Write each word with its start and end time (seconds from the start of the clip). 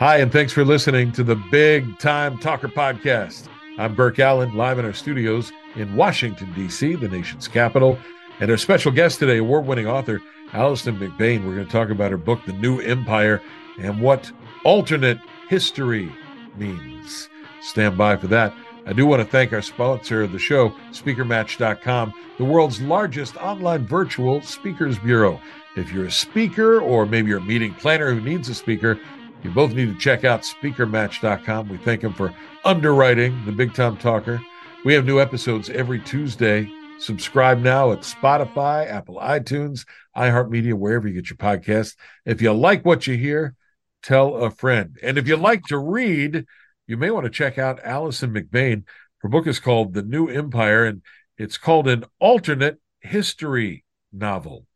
Hi, 0.00 0.18
and 0.18 0.32
thanks 0.32 0.52
for 0.52 0.64
listening 0.64 1.12
to 1.12 1.22
the 1.22 1.36
Big 1.52 2.00
Time 2.00 2.36
Talker 2.38 2.66
Podcast. 2.66 3.46
I'm 3.78 3.94
Burke 3.94 4.18
Allen, 4.18 4.56
live 4.56 4.80
in 4.80 4.84
our 4.84 4.92
studios 4.92 5.52
in 5.76 5.94
Washington, 5.94 6.52
D.C., 6.52 6.96
the 6.96 7.08
nation's 7.08 7.46
capital. 7.46 7.96
And 8.40 8.50
our 8.50 8.56
special 8.56 8.90
guest 8.90 9.20
today, 9.20 9.38
award 9.38 9.66
winning 9.66 9.86
author 9.86 10.20
Alison 10.52 10.98
McBain. 10.98 11.46
We're 11.46 11.54
going 11.54 11.66
to 11.66 11.72
talk 11.72 11.90
about 11.90 12.10
her 12.10 12.16
book, 12.16 12.40
The 12.44 12.54
New 12.54 12.80
Empire, 12.80 13.40
and 13.78 14.00
what 14.00 14.32
alternate 14.64 15.20
history 15.48 16.12
means. 16.56 17.28
Stand 17.62 17.96
by 17.96 18.16
for 18.16 18.26
that. 18.26 18.52
I 18.86 18.94
do 18.94 19.06
want 19.06 19.22
to 19.22 19.28
thank 19.28 19.52
our 19.52 19.62
sponsor 19.62 20.22
of 20.22 20.32
the 20.32 20.40
show, 20.40 20.70
SpeakerMatch.com, 20.90 22.12
the 22.36 22.44
world's 22.44 22.82
largest 22.82 23.36
online 23.36 23.86
virtual 23.86 24.42
speakers 24.42 24.98
bureau. 24.98 25.40
If 25.76 25.92
you're 25.92 26.06
a 26.06 26.10
speaker 26.10 26.80
or 26.80 27.06
maybe 27.06 27.28
you're 27.28 27.38
a 27.38 27.42
meeting 27.42 27.74
planner 27.74 28.12
who 28.12 28.20
needs 28.20 28.48
a 28.48 28.54
speaker, 28.54 28.98
you 29.44 29.50
both 29.50 29.74
need 29.74 29.92
to 29.92 29.98
check 29.98 30.24
out 30.24 30.40
SpeakerMatch.com. 30.40 31.68
We 31.68 31.76
thank 31.76 32.00
them 32.00 32.14
for 32.14 32.34
underwriting 32.64 33.44
the 33.44 33.52
Big 33.52 33.74
Time 33.74 33.98
Talker. 33.98 34.40
We 34.84 34.94
have 34.94 35.04
new 35.04 35.20
episodes 35.20 35.68
every 35.68 36.00
Tuesday. 36.00 36.68
Subscribe 36.98 37.58
now 37.58 37.92
at 37.92 38.00
Spotify, 38.00 38.90
Apple 38.90 39.16
iTunes, 39.16 39.84
iHeartMedia, 40.16 40.72
wherever 40.72 41.06
you 41.06 41.14
get 41.14 41.28
your 41.28 41.36
podcast. 41.36 41.94
If 42.24 42.40
you 42.40 42.54
like 42.54 42.86
what 42.86 43.06
you 43.06 43.18
hear, 43.18 43.54
tell 44.02 44.36
a 44.36 44.50
friend. 44.50 44.98
And 45.02 45.18
if 45.18 45.28
you 45.28 45.36
like 45.36 45.64
to 45.64 45.78
read, 45.78 46.46
you 46.86 46.96
may 46.96 47.10
want 47.10 47.24
to 47.24 47.30
check 47.30 47.58
out 47.58 47.80
Alison 47.84 48.32
McBain. 48.32 48.84
Her 49.18 49.28
book 49.28 49.46
is 49.46 49.58
called 49.58 49.92
The 49.92 50.02
New 50.02 50.28
Empire, 50.28 50.86
and 50.86 51.02
it's 51.36 51.58
called 51.58 51.88
an 51.88 52.04
alternate 52.18 52.78
history 53.00 53.84
novel. 54.10 54.66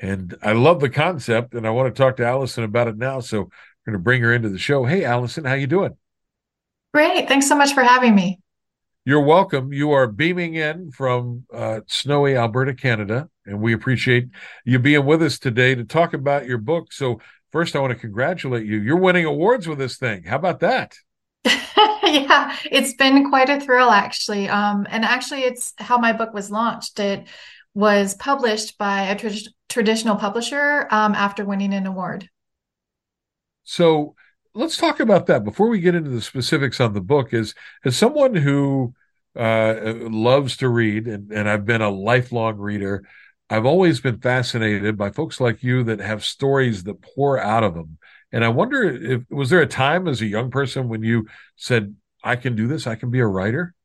And 0.00 0.36
I 0.42 0.52
love 0.52 0.80
the 0.80 0.90
concept, 0.90 1.54
and 1.54 1.66
I 1.66 1.70
want 1.70 1.94
to 1.94 1.98
talk 2.00 2.16
to 2.16 2.26
Alison 2.26 2.64
about 2.64 2.88
it 2.88 2.96
now. 2.96 3.20
So 3.20 3.50
we're 3.84 3.92
going 3.92 4.00
to 4.00 4.04
bring 4.04 4.22
her 4.22 4.32
into 4.32 4.48
the 4.48 4.58
show. 4.58 4.84
Hey, 4.84 5.04
Alison, 5.04 5.44
how 5.44 5.54
you 5.54 5.66
doing? 5.66 5.96
Great. 6.94 7.28
Thanks 7.28 7.48
so 7.48 7.56
much 7.56 7.74
for 7.74 7.82
having 7.82 8.14
me. 8.14 8.40
You're 9.04 9.20
welcome. 9.20 9.72
You 9.72 9.92
are 9.92 10.06
beaming 10.06 10.54
in 10.54 10.90
from 10.90 11.44
uh, 11.52 11.80
snowy 11.86 12.36
Alberta, 12.36 12.72
Canada, 12.72 13.28
and 13.44 13.60
we 13.60 13.74
appreciate 13.74 14.28
you 14.64 14.78
being 14.78 15.04
with 15.04 15.22
us 15.22 15.38
today 15.38 15.74
to 15.74 15.84
talk 15.84 16.14
about 16.14 16.46
your 16.46 16.56
book. 16.56 16.92
So, 16.92 17.20
first, 17.52 17.76
I 17.76 17.80
want 17.80 17.92
to 17.92 17.98
congratulate 17.98 18.64
you. 18.64 18.78
You're 18.78 18.96
winning 18.96 19.26
awards 19.26 19.68
with 19.68 19.76
this 19.76 19.98
thing. 19.98 20.22
How 20.22 20.36
about 20.36 20.60
that? 20.60 20.94
yeah, 21.44 22.56
it's 22.70 22.94
been 22.94 23.28
quite 23.28 23.50
a 23.50 23.60
thrill, 23.60 23.90
actually. 23.90 24.48
Um, 24.48 24.86
and 24.88 25.04
actually, 25.04 25.42
it's 25.42 25.74
how 25.76 25.98
my 25.98 26.14
book 26.14 26.32
was 26.32 26.50
launched. 26.50 26.98
It 26.98 27.26
was 27.74 28.14
published 28.14 28.78
by 28.78 29.02
a 29.02 29.18
tra- 29.18 29.32
traditional 29.68 30.16
publisher 30.16 30.88
um, 30.90 31.14
after 31.14 31.44
winning 31.44 31.74
an 31.74 31.86
award. 31.86 32.30
So, 33.64 34.14
let's 34.54 34.76
talk 34.76 35.00
about 35.00 35.26
that 35.26 35.44
before 35.44 35.68
we 35.68 35.80
get 35.80 35.94
into 35.94 36.10
the 36.10 36.20
specifics 36.20 36.80
on 36.80 36.92
the 36.92 37.00
book. 37.00 37.32
Is 37.34 37.54
as 37.84 37.96
someone 37.96 38.34
who 38.34 38.94
uh, 39.36 39.94
loves 39.96 40.56
to 40.58 40.68
read, 40.68 41.08
and, 41.08 41.32
and 41.32 41.48
I've 41.48 41.64
been 41.64 41.82
a 41.82 41.90
lifelong 41.90 42.58
reader. 42.58 43.04
I've 43.50 43.66
always 43.66 44.00
been 44.00 44.20
fascinated 44.20 44.96
by 44.96 45.10
folks 45.10 45.38
like 45.38 45.62
you 45.62 45.84
that 45.84 46.00
have 46.00 46.24
stories 46.24 46.84
that 46.84 47.02
pour 47.02 47.38
out 47.38 47.62
of 47.62 47.74
them 47.74 47.98
and 48.34 48.44
I 48.44 48.48
wonder 48.48 48.82
if 48.82 49.22
was 49.30 49.48
there 49.48 49.60
a 49.60 49.66
time 49.66 50.08
as 50.08 50.20
a 50.20 50.26
young 50.26 50.50
person 50.50 50.88
when 50.88 51.04
you 51.04 51.28
said, 51.54 51.94
I 52.24 52.34
can 52.34 52.56
do 52.56 52.66
this, 52.66 52.84
I 52.84 52.96
can 52.96 53.12
be 53.12 53.20
a 53.20 53.26
writer? 53.26 53.76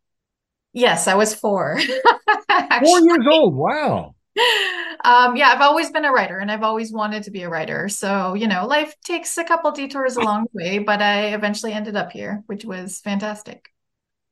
Yes, 0.73 1.07
I 1.07 1.13
was 1.13 1.35
four. 1.35 1.79
four 2.83 2.99
years 3.01 3.27
old. 3.29 3.53
Wow. 3.53 4.15
Um, 5.05 5.35
yeah, 5.37 5.49
I've 5.49 5.61
always 5.61 5.91
been 5.91 6.05
a 6.05 6.11
writer 6.11 6.39
and 6.39 6.51
I've 6.51 6.63
always 6.63 6.91
wanted 6.91 7.23
to 7.23 7.31
be 7.31 7.43
a 7.43 7.49
writer. 7.49 7.87
So, 7.89 8.33
you 8.33 8.47
know, 8.47 8.67
life 8.67 8.93
takes 9.03 9.37
a 9.37 9.43
couple 9.43 9.71
detours 9.71 10.17
along 10.17 10.43
the 10.43 10.63
way, 10.63 10.79
but 10.79 11.01
I 11.01 11.33
eventually 11.33 11.73
ended 11.73 11.95
up 11.95 12.11
here, 12.11 12.43
which 12.47 12.65
was 12.65 12.99
fantastic. 12.99 13.69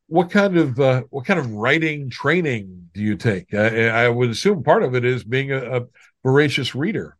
What 0.07 0.29
kind 0.29 0.57
of 0.57 0.79
uh, 0.79 1.03
what 1.09 1.25
kind 1.25 1.39
of 1.39 1.51
writing 1.51 2.09
training 2.09 2.89
do 2.93 3.01
you 3.01 3.15
take? 3.15 3.53
I, 3.53 3.89
I 3.89 4.09
would 4.09 4.29
assume 4.29 4.63
part 4.63 4.83
of 4.83 4.95
it 4.95 5.03
is 5.03 5.23
being 5.23 5.51
a, 5.51 5.79
a 5.79 5.85
voracious 6.23 6.75
reader. 6.75 7.17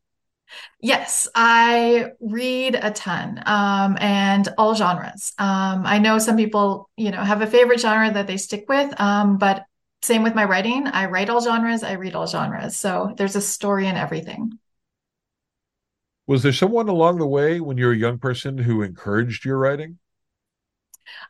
Yes, 0.82 1.28
I 1.36 2.12
read 2.22 2.76
a 2.76 2.92
ton 2.92 3.44
um, 3.46 3.98
and 4.00 4.48
all 4.58 4.76
genres. 4.76 5.34
Um, 5.38 5.86
I 5.86 6.00
know 6.00 6.20
some 6.20 6.38
people, 6.38 6.90
you 6.96 7.12
know, 7.12 7.22
have 7.22 7.42
a 7.42 7.48
favorite 7.48 7.80
genre 7.80 8.12
that 8.12 8.28
they 8.28 8.38
stick 8.38 8.66
with, 8.70 9.00
um, 9.00 9.38
but 9.38 9.66
same 10.02 10.24
with 10.24 10.36
my 10.36 10.46
writing. 10.46 10.88
I 10.88 11.06
write 11.08 11.30
all 11.30 11.42
genres, 11.42 11.84
I 11.84 11.94
read 11.94 12.16
all 12.16 12.28
genres. 12.28 12.78
So 12.78 13.14
there's 13.18 13.36
a 13.36 13.42
story 13.42 13.88
in 13.88 13.96
everything. 13.96 14.60
Was 16.28 16.44
there 16.44 16.52
someone 16.52 16.90
along 16.90 17.20
the 17.20 17.28
way 17.28 17.60
when 17.60 17.78
you 17.78 17.86
were 17.86 17.94
a 17.94 17.98
young 17.98 18.20
person 18.20 18.58
who 18.58 18.82
encouraged 18.82 19.46
your 19.46 19.58
writing? 19.58 20.00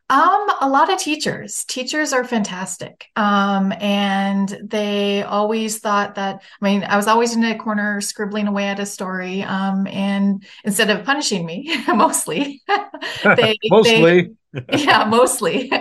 Um, 0.09 0.47
a 0.61 0.69
lot 0.69 0.91
of 0.91 0.99
teachers. 0.99 1.65
Teachers 1.65 2.13
are 2.13 2.23
fantastic. 2.23 3.07
Um, 3.15 3.73
and 3.73 4.57
they 4.63 5.23
always 5.23 5.79
thought 5.79 6.15
that, 6.15 6.41
I 6.61 6.65
mean, 6.65 6.83
I 6.83 6.95
was 6.95 7.07
always 7.07 7.35
in 7.35 7.43
a 7.43 7.57
corner 7.57 7.99
scribbling 7.99 8.47
away 8.47 8.67
at 8.67 8.79
a 8.79 8.85
story. 8.85 9.43
Um, 9.43 9.85
and 9.87 10.45
instead 10.63 10.89
of 10.89 11.03
punishing 11.03 11.45
me, 11.45 11.75
mostly, 11.87 12.61
they, 13.23 13.57
mostly, 13.69 14.35
they, 14.53 14.77
yeah, 14.77 15.05
mostly, 15.05 15.71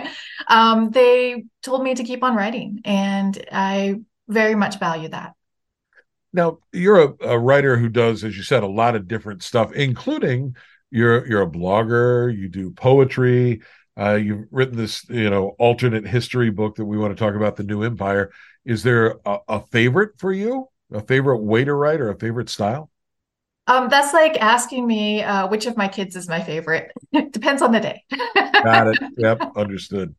um, 0.47 0.89
they 0.91 1.45
told 1.63 1.83
me 1.83 1.95
to 1.95 2.03
keep 2.03 2.23
on 2.23 2.35
writing. 2.35 2.81
And 2.83 3.45
I 3.51 4.01
very 4.27 4.55
much 4.55 4.77
value 4.77 5.07
that. 5.09 5.33
Now, 6.33 6.59
you're 6.73 7.01
a, 7.01 7.13
a 7.21 7.39
writer 7.39 7.77
who 7.77 7.87
does, 7.87 8.23
as 8.25 8.35
you 8.35 8.43
said, 8.43 8.63
a 8.63 8.67
lot 8.67 8.95
of 8.95 9.07
different 9.07 9.41
stuff, 9.41 9.71
including 9.71 10.55
you're 10.91 11.25
you're 11.27 11.41
a 11.41 11.49
blogger, 11.49 12.35
you 12.35 12.49
do 12.49 12.71
poetry, 12.71 13.61
uh, 13.99 14.13
you've 14.13 14.45
written 14.51 14.77
this, 14.77 15.07
you 15.09 15.29
know, 15.29 15.55
alternate 15.59 16.05
history 16.05 16.49
book 16.49 16.75
that 16.75 16.85
we 16.85 16.97
want 16.97 17.15
to 17.17 17.23
talk 17.23 17.35
about, 17.35 17.55
the 17.55 17.63
New 17.63 17.83
Empire. 17.83 18.31
Is 18.65 18.83
there 18.83 19.17
a, 19.25 19.37
a 19.47 19.59
favorite 19.67 20.19
for 20.19 20.31
you? 20.31 20.67
A 20.91 21.01
favorite 21.01 21.39
way 21.39 21.65
to 21.65 21.73
write 21.73 21.99
or 21.99 22.09
a 22.09 22.17
favorite 22.17 22.49
style? 22.49 22.89
Um, 23.67 23.89
that's 23.89 24.13
like 24.13 24.37
asking 24.39 24.87
me 24.87 25.21
uh, 25.21 25.47
which 25.47 25.65
of 25.65 25.75
my 25.75 25.87
kids 25.87 26.15
is 26.15 26.29
my 26.29 26.41
favorite. 26.41 26.91
It 27.11 27.33
depends 27.33 27.61
on 27.61 27.71
the 27.71 27.79
day. 27.81 28.03
Got 28.63 28.87
it. 28.87 28.97
Yep, 29.17 29.51
understood. 29.57 30.15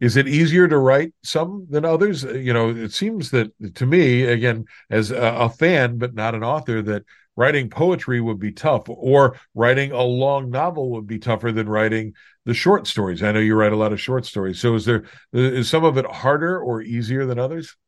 Is 0.00 0.16
it 0.16 0.26
easier 0.26 0.66
to 0.66 0.78
write 0.78 1.12
some 1.22 1.66
than 1.68 1.84
others? 1.84 2.22
You 2.22 2.54
know, 2.54 2.70
it 2.70 2.92
seems 2.92 3.30
that 3.32 3.52
to 3.74 3.84
me, 3.84 4.22
again, 4.24 4.64
as 4.88 5.10
a, 5.10 5.20
a 5.20 5.48
fan 5.50 5.98
but 5.98 6.14
not 6.14 6.34
an 6.34 6.42
author, 6.42 6.80
that 6.82 7.04
writing 7.40 7.70
poetry 7.70 8.20
would 8.20 8.38
be 8.38 8.52
tough, 8.52 8.82
or 8.86 9.34
writing 9.54 9.92
a 9.92 10.02
long 10.02 10.50
novel 10.50 10.90
would 10.90 11.06
be 11.06 11.18
tougher 11.18 11.50
than 11.50 11.66
writing 11.66 12.12
the 12.44 12.52
short 12.52 12.86
stories. 12.86 13.22
I 13.22 13.32
know 13.32 13.40
you 13.40 13.54
write 13.54 13.72
a 13.72 13.76
lot 13.76 13.94
of 13.94 14.00
short 14.00 14.26
stories. 14.26 14.60
So 14.60 14.74
is 14.74 14.84
there 14.84 15.04
is 15.32 15.70
some 15.70 15.82
of 15.82 15.96
it 15.96 16.04
harder 16.04 16.60
or 16.60 16.82
easier 16.82 17.24
than 17.24 17.38
others? 17.38 17.78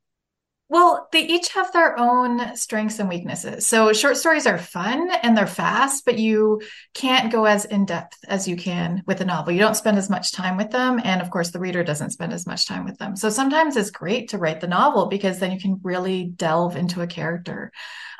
Well, 0.73 1.07
they 1.13 1.27
each 1.27 1.53
have 1.53 1.71
their 1.75 1.99
own 1.99 2.57
strengths 2.57 2.99
and 2.99 3.07
weaknesses. 3.07 3.67
So 3.67 3.93
short 3.93 4.17
stories 4.17 4.47
are 4.47 4.57
fun 4.57 5.11
and 5.23 5.37
they're 5.37 5.47
fast, 5.47 6.07
but 6.07 6.19
you 6.19 6.63
can't 6.95 7.31
go 7.31 7.45
as 7.45 7.67
in 7.67 7.85
depth 7.85 8.17
as 8.27 8.49
you 8.49 8.57
can 8.57 9.03
with 9.07 9.21
a 9.21 9.27
novel. 9.27 9.53
You 9.53 9.59
don't 9.59 9.77
spend 9.77 9.99
as 9.99 10.09
much 10.09 10.33
time 10.33 10.57
with 10.57 10.71
them. 10.71 10.99
And 11.05 11.21
of 11.21 11.29
course, 11.29 11.51
the 11.51 11.59
reader 11.59 11.85
doesn't 11.85 12.13
spend 12.13 12.33
as 12.33 12.47
much 12.47 12.67
time 12.67 12.87
with 12.87 12.97
them. 12.97 13.17
So 13.17 13.29
sometimes 13.29 13.77
it's 13.77 13.91
great 13.91 14.31
to 14.31 14.39
write 14.39 14.63
the 14.63 14.67
novel 14.67 15.09
because 15.09 15.39
then 15.39 15.53
you 15.53 15.61
can 15.61 15.79
really 15.83 16.25
delve 16.25 16.75
into 16.75 17.03
a 17.03 17.07
character. 17.07 17.71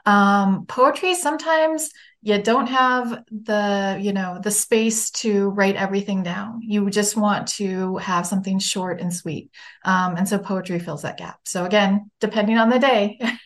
Um, 0.05 0.67
poetry, 0.67 1.15
sometimes 1.15 1.89
you 2.23 2.41
don't 2.41 2.69
have 2.69 3.25
the, 3.31 3.99
you 4.01 4.13
know, 4.13 4.39
the 4.41 4.51
space 4.51 5.11
to 5.11 5.51
write 5.51 5.75
everything 5.75 6.23
down. 6.23 6.61
You 6.63 6.89
just 6.89 7.17
want 7.17 7.49
to 7.49 7.97
have 7.97 8.27
something 8.27 8.61
short 8.61 9.01
and 9.01 9.13
sweet. 9.13 9.51
Um, 9.85 10.17
and 10.17 10.29
so 10.29 10.39
poetry 10.39 10.79
fills 10.79 11.03
that 11.03 11.19
gap. 11.19 11.41
So 11.47 11.65
again, 11.65 12.11
depending 12.21 12.59
on 12.59 12.71
the 12.71 12.79
day. 12.79 13.19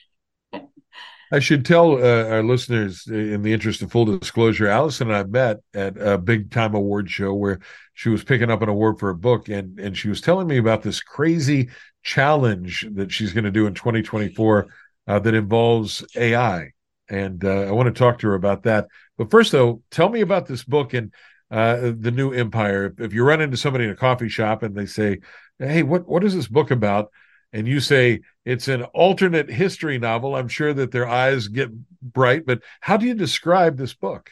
I 1.32 1.40
should 1.40 1.64
tell 1.64 1.94
uh, 1.94 2.28
our 2.28 2.42
listeners, 2.42 3.08
uh, 3.10 3.14
in 3.14 3.42
the 3.42 3.52
interest 3.52 3.82
of 3.82 3.90
full 3.90 4.04
disclosure, 4.04 4.68
Alison 4.68 5.08
and 5.08 5.16
I 5.16 5.24
met 5.24 5.56
at 5.74 5.96
a 5.96 6.18
big 6.18 6.52
time 6.52 6.74
award 6.74 7.10
show 7.10 7.34
where 7.34 7.58
she 7.94 8.10
was 8.10 8.22
picking 8.22 8.50
up 8.50 8.62
an 8.62 8.68
award 8.68 9.00
for 9.00 9.10
a 9.10 9.14
book, 9.14 9.48
and 9.48 9.80
and 9.80 9.96
she 9.96 10.08
was 10.08 10.20
telling 10.20 10.46
me 10.46 10.58
about 10.58 10.82
this 10.82 11.00
crazy 11.00 11.70
challenge 12.04 12.86
that 12.92 13.10
she's 13.10 13.32
going 13.32 13.44
to 13.44 13.50
do 13.50 13.66
in 13.66 13.74
2024 13.74 14.68
uh, 15.08 15.18
that 15.18 15.34
involves 15.34 16.04
AI. 16.14 16.70
And 17.08 17.44
uh, 17.44 17.62
I 17.62 17.70
want 17.70 17.86
to 17.86 17.98
talk 17.98 18.18
to 18.20 18.28
her 18.28 18.34
about 18.34 18.64
that. 18.64 18.88
But 19.16 19.30
first, 19.30 19.52
though, 19.52 19.82
tell 19.90 20.08
me 20.08 20.20
about 20.20 20.46
this 20.46 20.64
book 20.64 20.92
and 20.92 21.12
uh, 21.50 21.92
the 21.98 22.10
new 22.10 22.32
empire. 22.32 22.94
If 22.98 23.12
you 23.12 23.24
run 23.24 23.40
into 23.40 23.56
somebody 23.56 23.84
in 23.84 23.90
a 23.90 23.96
coffee 23.96 24.28
shop 24.28 24.62
and 24.62 24.74
they 24.74 24.86
say, 24.86 25.20
"Hey, 25.58 25.82
what 25.82 26.08
what 26.08 26.24
is 26.24 26.34
this 26.34 26.48
book 26.48 26.70
about?" 26.70 27.10
and 27.52 27.66
you 27.66 27.80
say 27.80 28.20
it's 28.44 28.68
an 28.68 28.82
alternate 28.82 29.48
history 29.48 29.98
novel, 29.98 30.34
I'm 30.34 30.48
sure 30.48 30.74
that 30.74 30.90
their 30.90 31.08
eyes 31.08 31.48
get 31.48 31.70
bright. 32.02 32.44
But 32.44 32.62
how 32.80 32.96
do 32.96 33.06
you 33.06 33.14
describe 33.14 33.76
this 33.76 33.94
book? 33.94 34.30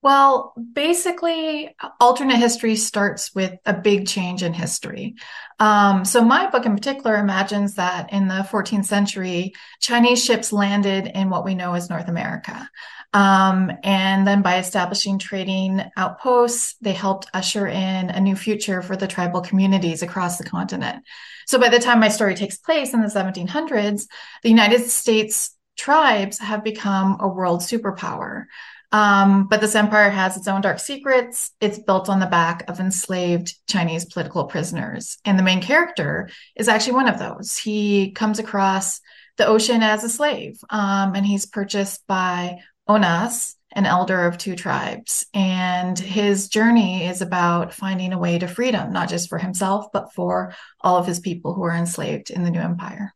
Well, 0.00 0.54
basically, 0.72 1.74
alternate 2.00 2.36
history 2.36 2.76
starts 2.76 3.34
with 3.34 3.54
a 3.66 3.74
big 3.74 4.06
change 4.06 4.44
in 4.44 4.52
history. 4.52 5.16
Um, 5.58 6.04
so, 6.04 6.22
my 6.22 6.48
book 6.50 6.66
in 6.66 6.76
particular 6.76 7.16
imagines 7.16 7.74
that 7.74 8.12
in 8.12 8.28
the 8.28 8.46
14th 8.48 8.84
century, 8.84 9.54
Chinese 9.80 10.24
ships 10.24 10.52
landed 10.52 11.10
in 11.12 11.30
what 11.30 11.44
we 11.44 11.56
know 11.56 11.74
as 11.74 11.90
North 11.90 12.06
America. 12.06 12.70
Um, 13.12 13.72
and 13.82 14.24
then 14.24 14.40
by 14.40 14.58
establishing 14.58 15.18
trading 15.18 15.82
outposts, 15.96 16.76
they 16.80 16.92
helped 16.92 17.30
usher 17.34 17.66
in 17.66 18.10
a 18.10 18.20
new 18.20 18.36
future 18.36 18.82
for 18.82 18.96
the 18.96 19.08
tribal 19.08 19.40
communities 19.40 20.02
across 20.02 20.38
the 20.38 20.44
continent. 20.44 21.02
So, 21.48 21.58
by 21.58 21.70
the 21.70 21.80
time 21.80 21.98
my 21.98 22.08
story 22.08 22.36
takes 22.36 22.56
place 22.56 22.94
in 22.94 23.00
the 23.00 23.08
1700s, 23.08 24.06
the 24.44 24.48
United 24.48 24.82
States 24.82 25.57
tribes 25.78 26.38
have 26.38 26.62
become 26.62 27.16
a 27.20 27.28
world 27.28 27.60
superpower. 27.60 28.46
Um, 28.90 29.48
but 29.48 29.60
this 29.60 29.74
empire 29.74 30.10
has 30.10 30.36
its 30.36 30.48
own 30.48 30.62
dark 30.62 30.78
secrets. 30.78 31.50
It's 31.60 31.78
built 31.78 32.08
on 32.08 32.20
the 32.20 32.26
back 32.26 32.68
of 32.68 32.80
enslaved 32.80 33.54
Chinese 33.66 34.06
political 34.06 34.44
prisoners. 34.44 35.18
And 35.24 35.38
the 35.38 35.42
main 35.42 35.60
character 35.60 36.30
is 36.56 36.68
actually 36.68 36.94
one 36.94 37.08
of 37.08 37.18
those. 37.18 37.56
He 37.56 38.12
comes 38.12 38.38
across 38.38 39.00
the 39.36 39.46
ocean 39.46 39.82
as 39.82 40.04
a 40.04 40.08
slave, 40.08 40.58
um, 40.70 41.14
and 41.14 41.24
he's 41.24 41.46
purchased 41.46 42.06
by 42.06 42.58
Onas, 42.88 43.54
an 43.72 43.84
elder 43.84 44.26
of 44.26 44.38
two 44.38 44.56
tribes. 44.56 45.26
And 45.34 45.96
his 45.98 46.48
journey 46.48 47.06
is 47.06 47.20
about 47.20 47.74
finding 47.74 48.12
a 48.12 48.18
way 48.18 48.38
to 48.38 48.48
freedom, 48.48 48.92
not 48.92 49.10
just 49.10 49.28
for 49.28 49.38
himself, 49.38 49.86
but 49.92 50.12
for 50.14 50.54
all 50.80 50.96
of 50.96 51.06
his 51.06 51.20
people 51.20 51.52
who 51.52 51.62
are 51.62 51.76
enslaved 51.76 52.30
in 52.30 52.42
the 52.42 52.50
new 52.50 52.60
empire. 52.60 53.14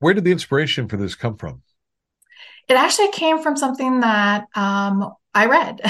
Where 0.00 0.14
did 0.14 0.24
the 0.24 0.32
inspiration 0.32 0.88
for 0.88 0.96
this 0.96 1.14
come 1.14 1.36
from? 1.36 1.62
It 2.68 2.74
actually 2.74 3.10
came 3.12 3.42
from 3.42 3.56
something 3.56 4.00
that 4.00 4.46
um, 4.54 5.12
I 5.34 5.46
read. 5.46 5.80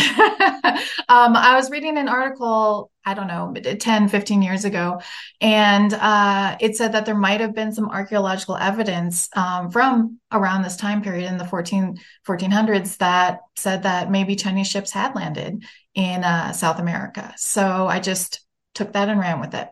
um, 1.08 1.36
I 1.36 1.54
was 1.54 1.70
reading 1.70 1.96
an 1.96 2.08
article, 2.08 2.90
I 3.04 3.14
don't 3.14 3.26
know, 3.26 3.54
10, 3.54 4.08
15 4.08 4.42
years 4.42 4.64
ago, 4.64 5.00
and 5.40 5.94
uh, 5.94 6.56
it 6.60 6.76
said 6.76 6.92
that 6.92 7.06
there 7.06 7.14
might 7.14 7.40
have 7.40 7.54
been 7.54 7.72
some 7.72 7.88
archaeological 7.88 8.56
evidence 8.56 9.28
um, 9.36 9.70
from 9.70 10.18
around 10.32 10.62
this 10.62 10.76
time 10.76 11.02
period 11.02 11.30
in 11.30 11.38
the 11.38 11.46
14, 11.46 11.98
1400s 12.26 12.96
that 12.98 13.40
said 13.56 13.84
that 13.84 14.10
maybe 14.10 14.36
Chinese 14.36 14.68
ships 14.68 14.90
had 14.90 15.14
landed 15.14 15.64
in 15.94 16.24
uh, 16.24 16.52
South 16.52 16.78
America. 16.78 17.32
So 17.36 17.86
I 17.86 18.00
just 18.00 18.44
took 18.74 18.92
that 18.92 19.08
and 19.08 19.20
ran 19.20 19.40
with 19.40 19.54
it. 19.54 19.68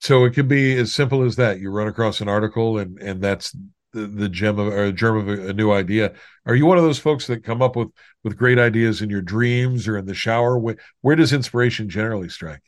So 0.00 0.24
it 0.24 0.30
could 0.30 0.48
be 0.48 0.76
as 0.76 0.94
simple 0.94 1.22
as 1.22 1.36
that. 1.36 1.60
You 1.60 1.70
run 1.70 1.88
across 1.88 2.20
an 2.20 2.28
article 2.28 2.78
and 2.78 2.98
and 3.00 3.22
that's 3.22 3.54
the, 3.92 4.06
the 4.06 4.28
gem 4.28 4.58
of 4.58 4.68
or 4.68 4.92
germ 4.92 5.16
of 5.16 5.28
a, 5.28 5.48
a, 5.48 5.52
new 5.52 5.72
idea. 5.72 6.12
Are 6.46 6.54
you 6.54 6.66
one 6.66 6.78
of 6.78 6.84
those 6.84 6.98
folks 6.98 7.26
that 7.26 7.44
come 7.44 7.60
up 7.60 7.76
with 7.76 7.88
with 8.24 8.36
great 8.36 8.58
ideas 8.58 9.02
in 9.02 9.10
your 9.10 9.22
dreams 9.22 9.88
or 9.88 9.98
in 9.98 10.06
the 10.06 10.14
shower? 10.14 10.58
Where, 10.58 10.76
where 11.00 11.16
does 11.16 11.32
inspiration 11.32 11.88
generally 11.88 12.28
strike? 12.28 12.62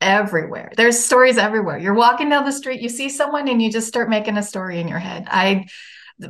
Everywhere. 0.00 0.72
There's 0.76 0.98
stories 0.98 1.38
everywhere. 1.38 1.78
You're 1.78 1.94
walking 1.94 2.28
down 2.28 2.44
the 2.44 2.52
street, 2.52 2.80
you 2.80 2.88
see 2.88 3.08
someone, 3.08 3.48
and 3.48 3.62
you 3.62 3.70
just 3.70 3.88
start 3.88 4.10
making 4.10 4.36
a 4.36 4.42
story 4.42 4.80
in 4.80 4.88
your 4.88 4.98
head. 4.98 5.28
I, 5.30 5.66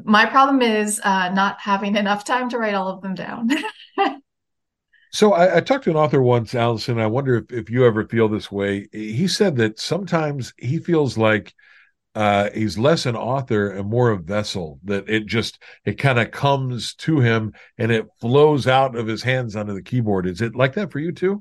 my 0.05 0.27
problem 0.27 0.61
is 0.61 1.01
uh, 1.03 1.31
not 1.31 1.59
having 1.61 1.97
enough 1.97 2.25
time 2.25 2.51
to 2.51 2.59
write 2.59 2.75
all 2.75 2.89
of 2.89 3.01
them 3.01 3.15
down. 3.15 3.49
so 5.23 5.35
I, 5.35 5.59
I, 5.59 5.61
talked 5.61 5.85
to 5.85 5.91
an 5.91 5.97
author 5.97 6.21
once, 6.21 6.53
Alison. 6.53 6.99
I 6.99 7.07
wonder 7.07 7.37
if, 7.37 7.53
if 7.53 7.71
you 7.71 7.87
ever 7.87 8.09
feel 8.09 8.29
this 8.29 8.51
way. 8.51 8.89
He 8.91 9.29
said 9.29 9.55
that 9.59 9.79
sometimes 9.79 10.53
he 10.59 10.81
feels 10.81 11.17
like 11.17 11.55
uh, 12.17 12.51
he's 12.53 12.77
less 12.77 13.07
an 13.07 13.15
author 13.15 13.71
and 13.71 13.89
more 13.89 14.11
a 14.11 14.19
vessel 14.19 14.81
that 14.83 15.09
it 15.09 15.27
just 15.27 15.63
it 15.85 15.97
kind 15.97 16.19
of 16.19 16.33
comes 16.33 16.95
to 16.95 17.21
him 17.21 17.53
and 17.79 17.93
it 17.93 18.09
flows 18.21 18.67
out 18.67 18.97
of 18.97 19.07
his 19.07 19.23
hands 19.23 19.55
onto 19.55 19.73
the 19.73 19.81
keyboard 19.81 20.27
is 20.27 20.41
it 20.41 20.57
like 20.57 20.75
that 20.75 20.91
for 20.91 20.99
you 20.99 21.13
too 21.13 21.41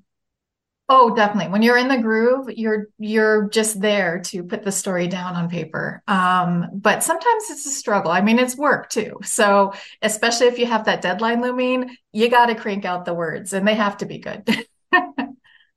oh 0.92 1.16
definitely. 1.16 1.50
When 1.50 1.62
you're 1.62 1.78
in 1.78 1.88
the 1.88 1.98
groove 1.98 2.50
you're 2.50 2.88
you're 3.00 3.48
just 3.50 3.80
there 3.80 4.20
to 4.26 4.44
put 4.44 4.64
the 4.64 4.72
story 4.72 5.08
down 5.08 5.36
on 5.36 5.50
paper. 5.50 6.04
Um, 6.08 6.68
but 6.74 7.02
sometimes 7.02 7.50
it's 7.50 7.66
a 7.66 7.70
struggle. 7.70 8.12
I 8.12 8.22
mean 8.22 8.38
it's 8.38 8.58
work 8.58 8.90
too. 8.90 9.18
So 9.24 9.74
especially 10.02 10.48
if 10.48 10.60
you 10.60 10.66
have 10.66 10.86
that 10.86 11.02
deadline 11.02 11.42
looming 11.42 11.96
you 12.12 12.30
got 12.30 12.48
to 12.48 12.56
crank 12.56 12.84
out 12.84 13.06
the 13.06 13.14
words 13.14 13.54
and 13.54 13.66
they 13.66 13.76
have 13.76 13.98
to 13.98 14.06
be 14.06 14.20
good. 14.20 14.44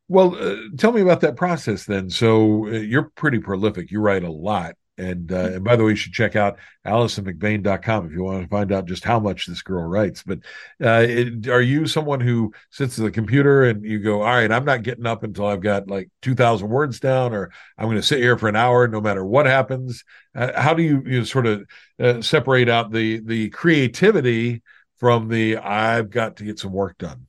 Well 0.06 0.37
uh, 0.37 0.56
tell 0.76 0.93
me 0.93 1.00
about 1.00 1.22
that 1.22 1.34
process 1.34 1.87
then. 1.87 2.10
So 2.10 2.67
uh, 2.67 2.72
you're 2.72 3.10
pretty 3.14 3.38
prolific. 3.38 3.90
You 3.90 4.00
write 4.00 4.22
a 4.22 4.31
lot 4.31 4.75
and 4.96 5.32
uh, 5.32 5.50
and 5.55 5.64
by 5.64 5.76
the 5.76 5.85
way, 5.85 5.91
you 5.91 5.96
should 5.96 6.12
check 6.12 6.37
out 6.37 6.58
AlisonMcBain.com 6.87 8.06
if 8.06 8.12
you 8.12 8.23
want 8.23 8.43
to 8.43 8.49
find 8.49 8.70
out 8.73 8.87
just 8.87 9.05
how 9.05 9.19
much 9.19 9.46
this 9.46 9.62
girl 9.62 9.85
writes. 9.85 10.23
But 10.23 10.38
uh, 10.82 11.05
it, 11.08 11.49
are 11.49 11.61
you 11.61 11.87
someone 11.87 12.20
who 12.20 12.52
sits 12.70 12.99
at 12.99 13.05
the 13.05 13.11
computer 13.11 13.64
and 13.64 13.85
you 13.85 13.99
go, 13.99 14.23
all 14.23 14.29
right, 14.29 14.50
I'm 14.50 14.64
not 14.64 14.82
getting 14.82 15.06
up 15.06 15.25
until 15.25 15.46
I've 15.46 15.61
got 15.62 15.88
like 15.88 16.11
2,000 16.23 16.69
words 16.69 17.00
down, 17.00 17.35
or 17.35 17.50
I'm 17.76 17.87
going 17.87 17.96
to 17.96 18.02
sit 18.02 18.20
here 18.20 18.38
for 18.38 18.49
an 18.49 18.56
hour 18.56 18.87
no 18.87 19.00
matter 19.00 19.25
what 19.25 19.46
happens? 19.46 20.05
Uh, 20.35 20.61
how 20.61 20.75
do 20.75 20.82
you, 20.82 21.02
you 21.05 21.25
sort 21.25 21.46
of 21.46 21.64
uh, 21.99 22.20
separate 22.23 22.69
out 22.69 22.93
the 22.93 23.20
the 23.20 23.50
creativity 23.50 24.62
from 24.99 25.29
the 25.29 25.56
I've 25.56 26.11
got 26.11 26.37
to 26.37 26.44
get 26.44 26.58
some 26.58 26.73
work 26.73 26.99
done? 26.99 27.26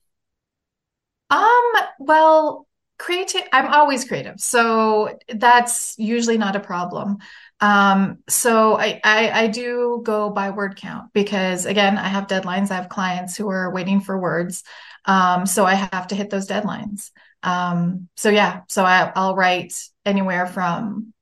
Um. 1.30 1.62
Well, 1.98 2.66
creative 2.98 3.42
i'm 3.52 3.72
always 3.72 4.04
creative 4.04 4.40
so 4.40 5.18
that's 5.34 5.94
usually 5.98 6.38
not 6.38 6.56
a 6.56 6.60
problem 6.60 7.18
um, 7.60 8.18
so 8.28 8.78
I, 8.78 9.00
I, 9.02 9.30
I 9.30 9.46
do 9.46 10.00
go 10.04 10.30
by 10.30 10.50
word 10.50 10.76
count 10.76 11.12
because 11.14 11.64
again 11.64 11.96
i 11.96 12.08
have 12.08 12.26
deadlines. 12.26 12.70
I 12.70 12.74
have 12.74 12.88
clients 12.88 13.36
who 13.36 13.48
are 13.48 13.72
waiting 13.72 14.00
for 14.00 14.18
words. 14.18 14.62
Um, 15.04 15.46
so 15.46 15.64
i 15.64 15.74
have 15.74 16.08
to 16.08 16.14
hit 16.14 16.30
those 16.30 16.46
deadlines. 16.46 17.10
Um, 17.42 18.08
so 18.16 18.28
yeah 18.28 18.62
so 18.68 18.84
I, 18.84 19.12
i'll 19.14 19.36
write 19.36 19.74
anywhere 20.04 20.46
from 20.46 21.12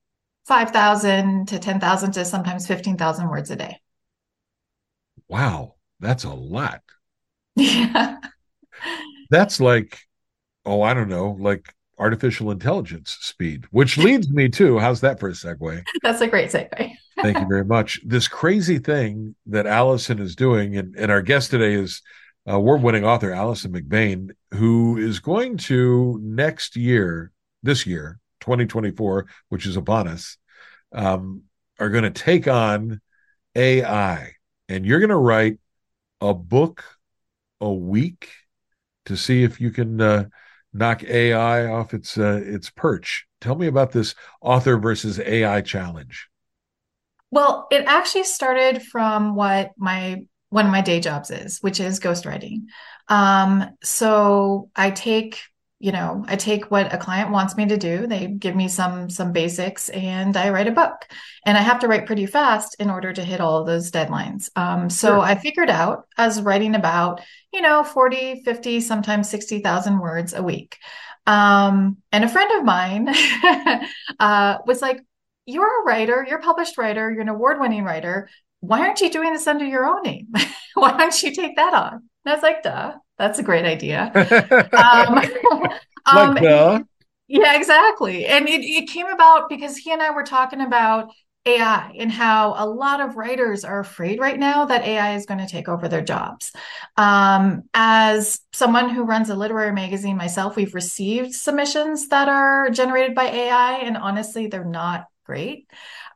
5000 0.47 1.49
to 1.49 1.59
10000 1.59 2.13
to 2.13 2.25
sometimes 2.25 2.67
15000 2.67 3.29
words 3.29 3.51
a 3.51 3.57
day. 3.57 3.81
Wow 5.29 5.75
that's 6.01 6.25
a 6.25 6.33
lot. 6.33 6.83
Yeah 7.57 8.17
that's 9.31 9.61
like 9.61 9.99
oh, 10.65 10.83
I 10.83 10.95
don't 10.95 11.09
know, 11.09 11.37
like 11.39 11.73
artificial 11.99 12.51
intelligence 12.51 13.17
speed, 13.21 13.65
which 13.71 13.97
leads 13.97 14.29
me 14.31 14.49
to 14.49 14.79
how's 14.79 15.01
that 15.01 15.21
for 15.21 15.29
a 15.29 15.33
segue? 15.33 15.83
That's 16.03 16.21
a 16.21 16.27
great 16.27 16.51
segue. 16.51 16.93
Thank 17.23 17.39
you 17.39 17.47
very 17.47 17.65
much. 17.65 18.01
This 18.05 18.29
crazy 18.29 18.79
thing 18.79 19.35
that 19.47 19.67
Alison 19.67 20.19
is 20.19 20.35
doing, 20.35 20.77
and, 20.77 20.95
and 20.97 21.11
our 21.11 21.23
guest 21.23 21.51
today 21.51 21.75
is 21.75 22.03
award 22.47 22.83
winning 22.83 23.05
author 23.05 23.33
Alison 23.33 23.73
McBain, 23.73 24.31
who 24.53 24.99
is 24.99 25.21
going 25.21 25.57
to 25.59 26.19
next 26.23 26.77
year, 26.77 27.31
this 27.63 27.87
year, 27.87 28.19
2024, 28.41 29.27
which 29.49 29.67
is 29.67 29.77
upon 29.77 30.09
us, 30.09 30.37
um, 30.93 31.43
are 31.79 31.91
going 31.91 32.05
to 32.05 32.11
take 32.11 32.49
on 32.49 33.01
AI. 33.55 34.33
And 34.69 34.85
you're 34.85 35.01
going 35.01 35.11
to 35.11 35.17
write 35.17 35.59
a 36.21 36.35
book 36.35 36.85
a 37.61 37.73
week 37.73 38.31
to 39.07 39.17
see 39.17 39.43
if 39.43 39.61
you 39.61 39.71
can 39.71 40.01
uh, 40.01 40.25
knock 40.75 41.05
AI 41.05 41.67
off 41.67 41.95
its 41.95 42.19
uh, 42.19 42.43
its 42.45 42.69
perch. 42.71 43.27
Tell 43.41 43.55
me 43.55 43.67
about 43.67 43.93
this 43.93 44.15
author 44.43 44.77
versus 44.77 45.19
AI 45.21 45.61
challenge. 45.61 46.29
Well, 47.31 47.67
it 47.71 47.85
actually 47.87 48.25
started 48.25 48.83
from 48.83 49.35
what 49.35 49.73
my 49.77 50.27
one 50.51 50.67
of 50.67 50.73
my 50.73 50.83
day 50.83 51.01
jobs 51.01 51.31
is, 51.31 51.59
which 51.59 51.81
is 51.81 51.99
ghostwriting. 51.99 52.67
Um, 53.09 53.71
so 53.83 54.71
I 54.77 54.91
take 54.91 55.41
you 55.85 55.93
know 55.93 56.25
i 56.29 56.35
take 56.35 56.71
what 56.71 56.95
a 56.95 56.97
client 56.97 57.31
wants 57.31 57.59
me 57.59 57.67
to 57.67 57.77
do. 57.77 58.07
They 58.07 58.27
give 58.27 58.57
me 58.57 58.69
some 58.69 59.11
some 59.11 59.33
basics 59.33 59.91
and 59.91 60.35
i 60.35 60.49
write 60.49 60.67
a 60.67 60.73
book. 60.73 61.07
And 61.45 61.59
i 61.59 61.61
have 61.61 61.81
to 61.81 61.89
write 61.89 62.07
pretty 62.07 62.25
fast 62.25 62.77
in 62.79 62.89
order 62.89 63.13
to 63.13 63.23
hit 63.23 63.43
all 63.43 63.65
those 63.65 63.91
deadlines. 63.91 64.49
Um, 64.57 64.89
so 64.89 65.09
sure. 65.09 65.19
i 65.19 65.35
figured 65.35 65.69
out 65.69 66.07
as 66.17 66.41
writing 66.41 66.75
about 66.75 67.21
you 67.53 67.61
know 67.61 67.85
40 67.85 68.43
50 68.45 68.81
sometimes 68.81 69.29
60000 69.29 69.99
words 69.99 70.33
a 70.33 70.43
week. 70.43 70.79
Um, 71.27 71.99
and 72.13 72.25
a 72.25 72.29
friend 72.29 72.51
of 72.59 72.65
mine 72.65 73.09
uh, 74.19 74.59
was 74.67 74.81
like 74.81 75.01
you're 75.45 75.83
a 75.83 75.85
writer. 75.85 76.25
You're 76.27 76.39
a 76.39 76.43
published 76.43 76.79
writer. 76.79 77.11
You're 77.11 77.21
an 77.21 77.29
award-winning 77.29 77.85
writer. 77.85 78.31
Why 78.61 78.81
aren't 78.81 79.03
you 79.03 79.11
doing 79.11 79.35
this 79.35 79.47
under 79.47 79.67
your 79.67 79.85
own 79.85 80.03
name? 80.03 80.29
Why 80.75 80.97
don't 80.97 81.23
you 81.23 81.35
take 81.35 81.57
that 81.57 81.75
on? 81.75 81.93
And 82.25 82.33
i 82.33 82.35
was 82.35 82.43
like 82.43 82.63
duh 82.63 82.95
that's 83.19 83.39
a 83.39 83.43
great 83.43 83.65
idea. 83.65 84.11
um, 84.73 85.19
um, 86.07 86.39
yeah, 87.27 87.57
exactly. 87.57 88.27
And 88.27 88.49
it, 88.49 88.63
it 88.63 88.89
came 88.89 89.07
about 89.07 89.49
because 89.49 89.77
he 89.77 89.93
and 89.93 90.03
I 90.03 90.11
were 90.11 90.25
talking 90.25 90.61
about 90.61 91.11
AI 91.47 91.95
and 91.99 92.11
how 92.11 92.55
a 92.57 92.67
lot 92.67 93.01
of 93.01 93.17
writers 93.17 93.65
are 93.65 93.81
afraid 93.81 94.19
right 94.19 94.39
now 94.39 94.65
that 94.67 94.85
AI 94.85 95.15
is 95.15 95.27
going 95.27 95.41
to 95.41 95.47
take 95.47 95.69
over 95.69 95.89
their 95.89 96.03
jobs. 96.03 96.53
Um, 96.97 97.63
as 97.73 98.41
someone 98.53 98.89
who 98.91 99.05
runs 99.05 99.31
a 99.31 99.35
literary 99.37 99.73
magazine 99.73 100.17
myself, 100.17 100.57
we've 100.57 100.75
received 100.75 101.35
submissions 101.35 102.09
that 102.09 102.29
are 102.29 102.71
generated 102.71 103.15
by 103.15 103.25
AI, 103.25 103.79
and 103.79 103.97
honestly, 103.97 104.47
they're 104.47 104.65
not 104.65 105.07
great. 105.25 105.67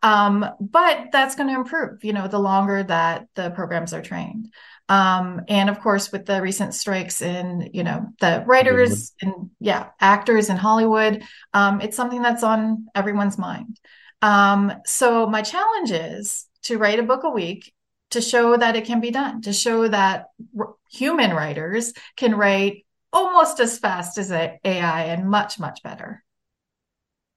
Um, 0.03 0.47
but 0.61 1.09
that's 1.13 1.35
going 1.35 1.49
to 1.49 1.57
improve, 1.57 2.05
you 2.05 2.13
know, 2.13 2.29
the 2.29 2.39
longer 2.39 2.83
that 2.83 3.29
the 3.35 3.51
programs 3.51 3.93
are 3.93 4.03
trained. 4.03 4.53
Um, 4.89 5.43
and 5.49 5.69
of 5.69 5.81
course, 5.81 6.11
with 6.11 6.25
the 6.25 6.41
recent 6.41 6.75
strikes 6.75 7.21
in, 7.21 7.71
you 7.75 7.85
know, 7.85 8.07
the 8.21 8.43
writers 8.47 9.13
and 9.21 9.51
yeah, 9.61 9.89
actors 10.01 10.49
in 10.49 10.57
Hollywood, 10.57 11.23
um, 11.53 11.81
it's 11.81 11.97
something 11.97 12.23
that's 12.23 12.43
on 12.43 12.87
everyone's 12.95 13.37
mind. 13.37 13.79
Um, 14.23 14.73
so 14.87 15.27
my 15.27 15.43
challenge 15.43 15.91
is 15.91 16.47
to 16.63 16.79
write 16.79 16.99
a 16.99 17.05
book 17.05 17.25
a 17.25 17.31
week 17.31 17.73
to 18.11 18.21
show 18.21 18.57
that 18.57 18.77
it 18.77 18.87
can 18.87 19.01
be 19.01 19.11
done, 19.11 19.43
to 19.43 19.53
show 19.53 19.87
that 19.89 20.27
r- 20.59 20.75
human 20.91 21.33
writers 21.33 21.93
can 22.17 22.35
write 22.35 22.87
almost 23.13 23.61
as 23.61 23.79
fast 23.79 24.19
as 24.19 24.31
AI 24.33 25.05
and 25.05 25.29
much, 25.29 25.59
much 25.59 25.83
better. 25.83 26.25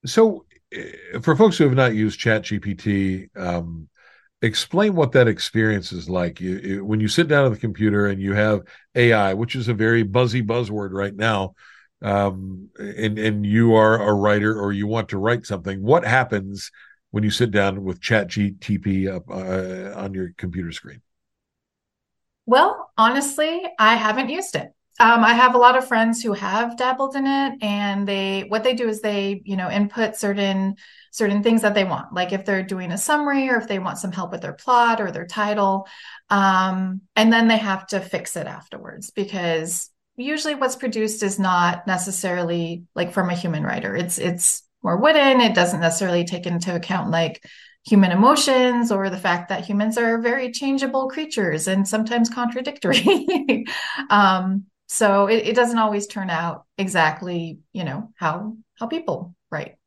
So, 0.05 0.45
eh, 0.71 1.19
for 1.21 1.35
folks 1.35 1.57
who 1.57 1.65
have 1.65 1.75
not 1.75 1.93
used 1.93 2.19
ChatGPT, 2.19 3.29
um, 3.37 3.87
explain 4.41 4.95
what 4.95 5.11
that 5.11 5.27
experience 5.27 5.91
is 5.91 6.09
like 6.09 6.41
you, 6.41 6.59
you, 6.63 6.85
when 6.85 6.99
you 6.99 7.07
sit 7.07 7.27
down 7.27 7.45
at 7.45 7.51
the 7.51 7.59
computer 7.59 8.07
and 8.07 8.21
you 8.21 8.33
have 8.33 8.61
AI, 8.95 9.33
which 9.33 9.55
is 9.55 9.67
a 9.67 9.73
very 9.73 10.03
buzzy 10.03 10.41
buzzword 10.41 10.91
right 10.91 11.15
now, 11.15 11.53
um, 12.01 12.69
and 12.79 13.19
and 13.19 13.45
you 13.45 13.75
are 13.75 14.01
a 14.01 14.13
writer 14.13 14.59
or 14.59 14.71
you 14.71 14.87
want 14.87 15.09
to 15.09 15.19
write 15.19 15.45
something. 15.45 15.81
What 15.83 16.03
happens 16.03 16.71
when 17.11 17.23
you 17.23 17.29
sit 17.29 17.51
down 17.51 17.83
with 17.83 18.01
ChatGPT 18.01 19.13
up 19.13 19.29
uh, 19.29 19.99
on 19.99 20.13
your 20.13 20.31
computer 20.37 20.71
screen? 20.71 21.01
Well, 22.45 22.91
honestly, 22.97 23.63
I 23.77 23.95
haven't 23.95 24.29
used 24.29 24.55
it. 24.55 24.73
Um, 25.01 25.23
I 25.23 25.33
have 25.33 25.55
a 25.55 25.57
lot 25.57 25.75
of 25.75 25.87
friends 25.87 26.21
who 26.21 26.33
have 26.33 26.77
dabbled 26.77 27.15
in 27.15 27.25
it, 27.25 27.57
and 27.63 28.07
they 28.07 28.41
what 28.41 28.63
they 28.63 28.75
do 28.75 28.87
is 28.87 29.01
they 29.01 29.41
you 29.45 29.57
know 29.57 29.67
input 29.67 30.15
certain 30.15 30.75
certain 31.11 31.41
things 31.41 31.63
that 31.63 31.73
they 31.73 31.83
want, 31.83 32.13
like 32.13 32.31
if 32.33 32.45
they're 32.45 32.61
doing 32.61 32.91
a 32.91 32.99
summary 32.99 33.49
or 33.49 33.57
if 33.57 33.67
they 33.67 33.79
want 33.79 33.97
some 33.97 34.11
help 34.11 34.31
with 34.31 34.41
their 34.41 34.53
plot 34.53 35.01
or 35.01 35.09
their 35.09 35.25
title, 35.25 35.87
um, 36.29 37.01
and 37.15 37.33
then 37.33 37.47
they 37.47 37.57
have 37.57 37.87
to 37.87 37.99
fix 37.99 38.35
it 38.35 38.45
afterwards 38.45 39.09
because 39.09 39.89
usually 40.17 40.53
what's 40.53 40.75
produced 40.75 41.23
is 41.23 41.39
not 41.39 41.87
necessarily 41.87 42.83
like 42.93 43.11
from 43.11 43.31
a 43.31 43.35
human 43.35 43.63
writer. 43.63 43.95
It's 43.95 44.19
it's 44.19 44.61
more 44.83 44.97
wooden. 44.97 45.41
It 45.41 45.55
doesn't 45.55 45.79
necessarily 45.79 46.25
take 46.25 46.45
into 46.45 46.75
account 46.75 47.09
like 47.09 47.43
human 47.83 48.11
emotions 48.11 48.91
or 48.91 49.09
the 49.09 49.17
fact 49.17 49.49
that 49.49 49.65
humans 49.65 49.97
are 49.97 50.21
very 50.21 50.51
changeable 50.51 51.09
creatures 51.09 51.67
and 51.67 51.87
sometimes 51.87 52.29
contradictory. 52.29 53.65
um, 54.11 54.65
so 54.91 55.27
it, 55.27 55.47
it 55.47 55.55
doesn't 55.55 55.77
always 55.77 56.05
turn 56.05 56.29
out 56.29 56.65
exactly 56.77 57.59
you 57.71 57.85
know 57.85 58.11
how 58.15 58.57
how 58.75 58.87
people 58.87 59.33
write. 59.49 59.77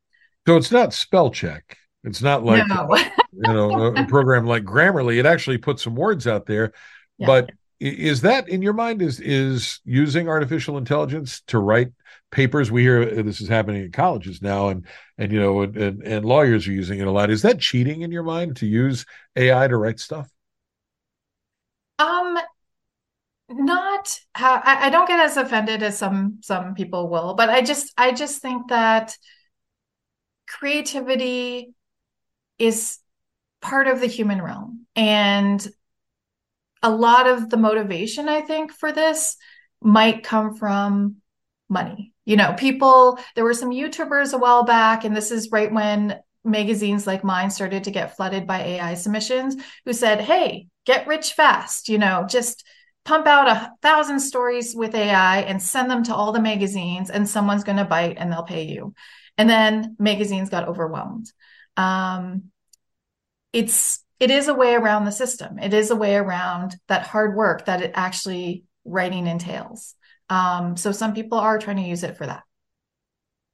So 0.48 0.56
it's 0.56 0.72
not 0.72 0.94
spell 0.94 1.30
check. 1.30 1.76
It's 2.04 2.22
not 2.22 2.42
like 2.42 2.66
no. 2.66 2.96
you 3.32 3.52
know 3.52 3.94
a 3.94 4.06
program 4.06 4.46
like 4.46 4.64
grammarly. 4.64 5.18
It 5.18 5.26
actually 5.26 5.58
puts 5.58 5.82
some 5.82 5.94
words 5.94 6.26
out 6.26 6.46
there. 6.46 6.72
Yeah. 7.18 7.26
but 7.26 7.50
is 7.80 8.22
that 8.22 8.48
in 8.48 8.62
your 8.62 8.72
mind 8.72 9.02
is 9.02 9.20
is 9.20 9.80
using 9.84 10.26
artificial 10.26 10.78
intelligence 10.78 11.42
to 11.48 11.58
write 11.58 11.88
papers? 12.30 12.70
We 12.70 12.80
hear 12.80 13.22
this 13.22 13.42
is 13.42 13.48
happening 13.48 13.84
in 13.84 13.92
colleges 13.92 14.40
now 14.40 14.68
and 14.68 14.86
and 15.18 15.30
you 15.30 15.38
know 15.38 15.60
and, 15.62 15.76
and, 15.76 16.02
and 16.02 16.24
lawyers 16.24 16.66
are 16.66 16.72
using 16.72 17.00
it 17.00 17.06
a 17.06 17.10
lot. 17.10 17.28
Is 17.28 17.42
that 17.42 17.60
cheating 17.60 18.00
in 18.00 18.10
your 18.10 18.22
mind 18.22 18.56
to 18.56 18.66
use 18.66 19.04
ai 19.36 19.68
to 19.68 19.76
write 19.76 20.00
stuff? 20.00 20.30
Um 21.98 22.38
not 23.48 24.20
how 24.34 24.54
I, 24.64 24.86
I 24.86 24.90
don't 24.90 25.06
get 25.06 25.20
as 25.20 25.36
offended 25.36 25.82
as 25.82 25.98
some 25.98 26.38
some 26.42 26.74
people 26.74 27.10
will 27.10 27.34
but 27.34 27.50
i 27.50 27.60
just 27.60 27.92
i 27.98 28.10
just 28.10 28.40
think 28.40 28.68
that 28.68 29.16
creativity 30.46 31.74
is 32.58 32.98
part 33.60 33.88
of 33.88 34.00
the 34.00 34.06
human 34.06 34.40
realm. 34.42 34.86
And 34.94 35.66
a 36.82 36.90
lot 36.90 37.26
of 37.26 37.48
the 37.48 37.56
motivation 37.56 38.28
i 38.28 38.42
think 38.42 38.70
for 38.70 38.92
this 38.92 39.36
might 39.80 40.22
come 40.22 40.54
from 40.54 41.16
money. 41.68 42.12
You 42.26 42.36
know 42.36 42.54
people 42.56 43.18
there 43.34 43.44
were 43.44 43.54
some 43.54 43.70
youtubers 43.70 44.32
a 44.32 44.38
while 44.38 44.64
back 44.64 45.04
and 45.04 45.16
this 45.16 45.30
is 45.30 45.50
right 45.50 45.72
when 45.72 46.18
magazines 46.44 47.06
like 47.06 47.24
mine 47.24 47.50
started 47.50 47.84
to 47.84 47.90
get 47.90 48.16
flooded 48.16 48.46
by 48.46 48.60
ai 48.60 48.94
submissions 48.94 49.56
who 49.86 49.94
said 49.94 50.20
hey 50.20 50.68
get 50.84 51.06
rich 51.06 51.32
fast 51.32 51.88
you 51.88 51.96
know 51.98 52.26
just 52.28 52.64
pump 53.04 53.26
out 53.26 53.48
a 53.48 53.72
thousand 53.82 54.20
stories 54.20 54.74
with 54.74 54.94
AI 54.94 55.40
and 55.40 55.62
send 55.62 55.90
them 55.90 56.02
to 56.04 56.14
all 56.14 56.32
the 56.32 56.40
magazines, 56.40 57.10
and 57.10 57.28
someone's 57.28 57.64
going 57.64 57.78
to 57.78 57.84
bite 57.84 58.16
and 58.18 58.32
they'll 58.32 58.42
pay 58.42 58.64
you. 58.64 58.94
And 59.36 59.48
then 59.48 59.96
magazines 59.98 60.50
got 60.50 60.68
overwhelmed. 60.68 61.30
Um, 61.76 62.44
it's 63.52 64.02
it 64.20 64.30
is 64.30 64.48
a 64.48 64.54
way 64.54 64.74
around 64.74 65.04
the 65.04 65.12
system. 65.12 65.58
It 65.58 65.74
is 65.74 65.90
a 65.90 65.96
way 65.96 66.14
around 66.14 66.76
that 66.88 67.06
hard 67.06 67.36
work 67.36 67.66
that 67.66 67.82
it 67.82 67.92
actually 67.94 68.64
writing 68.84 69.26
entails. 69.26 69.94
Um, 70.30 70.76
so 70.76 70.92
some 70.92 71.14
people 71.14 71.38
are 71.38 71.58
trying 71.58 71.76
to 71.76 71.82
use 71.82 72.04
it 72.04 72.16
for 72.16 72.26
that. 72.26 72.42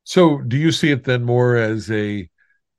So 0.04 0.38
do 0.38 0.57
you 0.57 0.73
see 0.73 0.90
it 0.90 1.04
then 1.04 1.25
more 1.25 1.57
as 1.57 1.90
a 1.90 2.28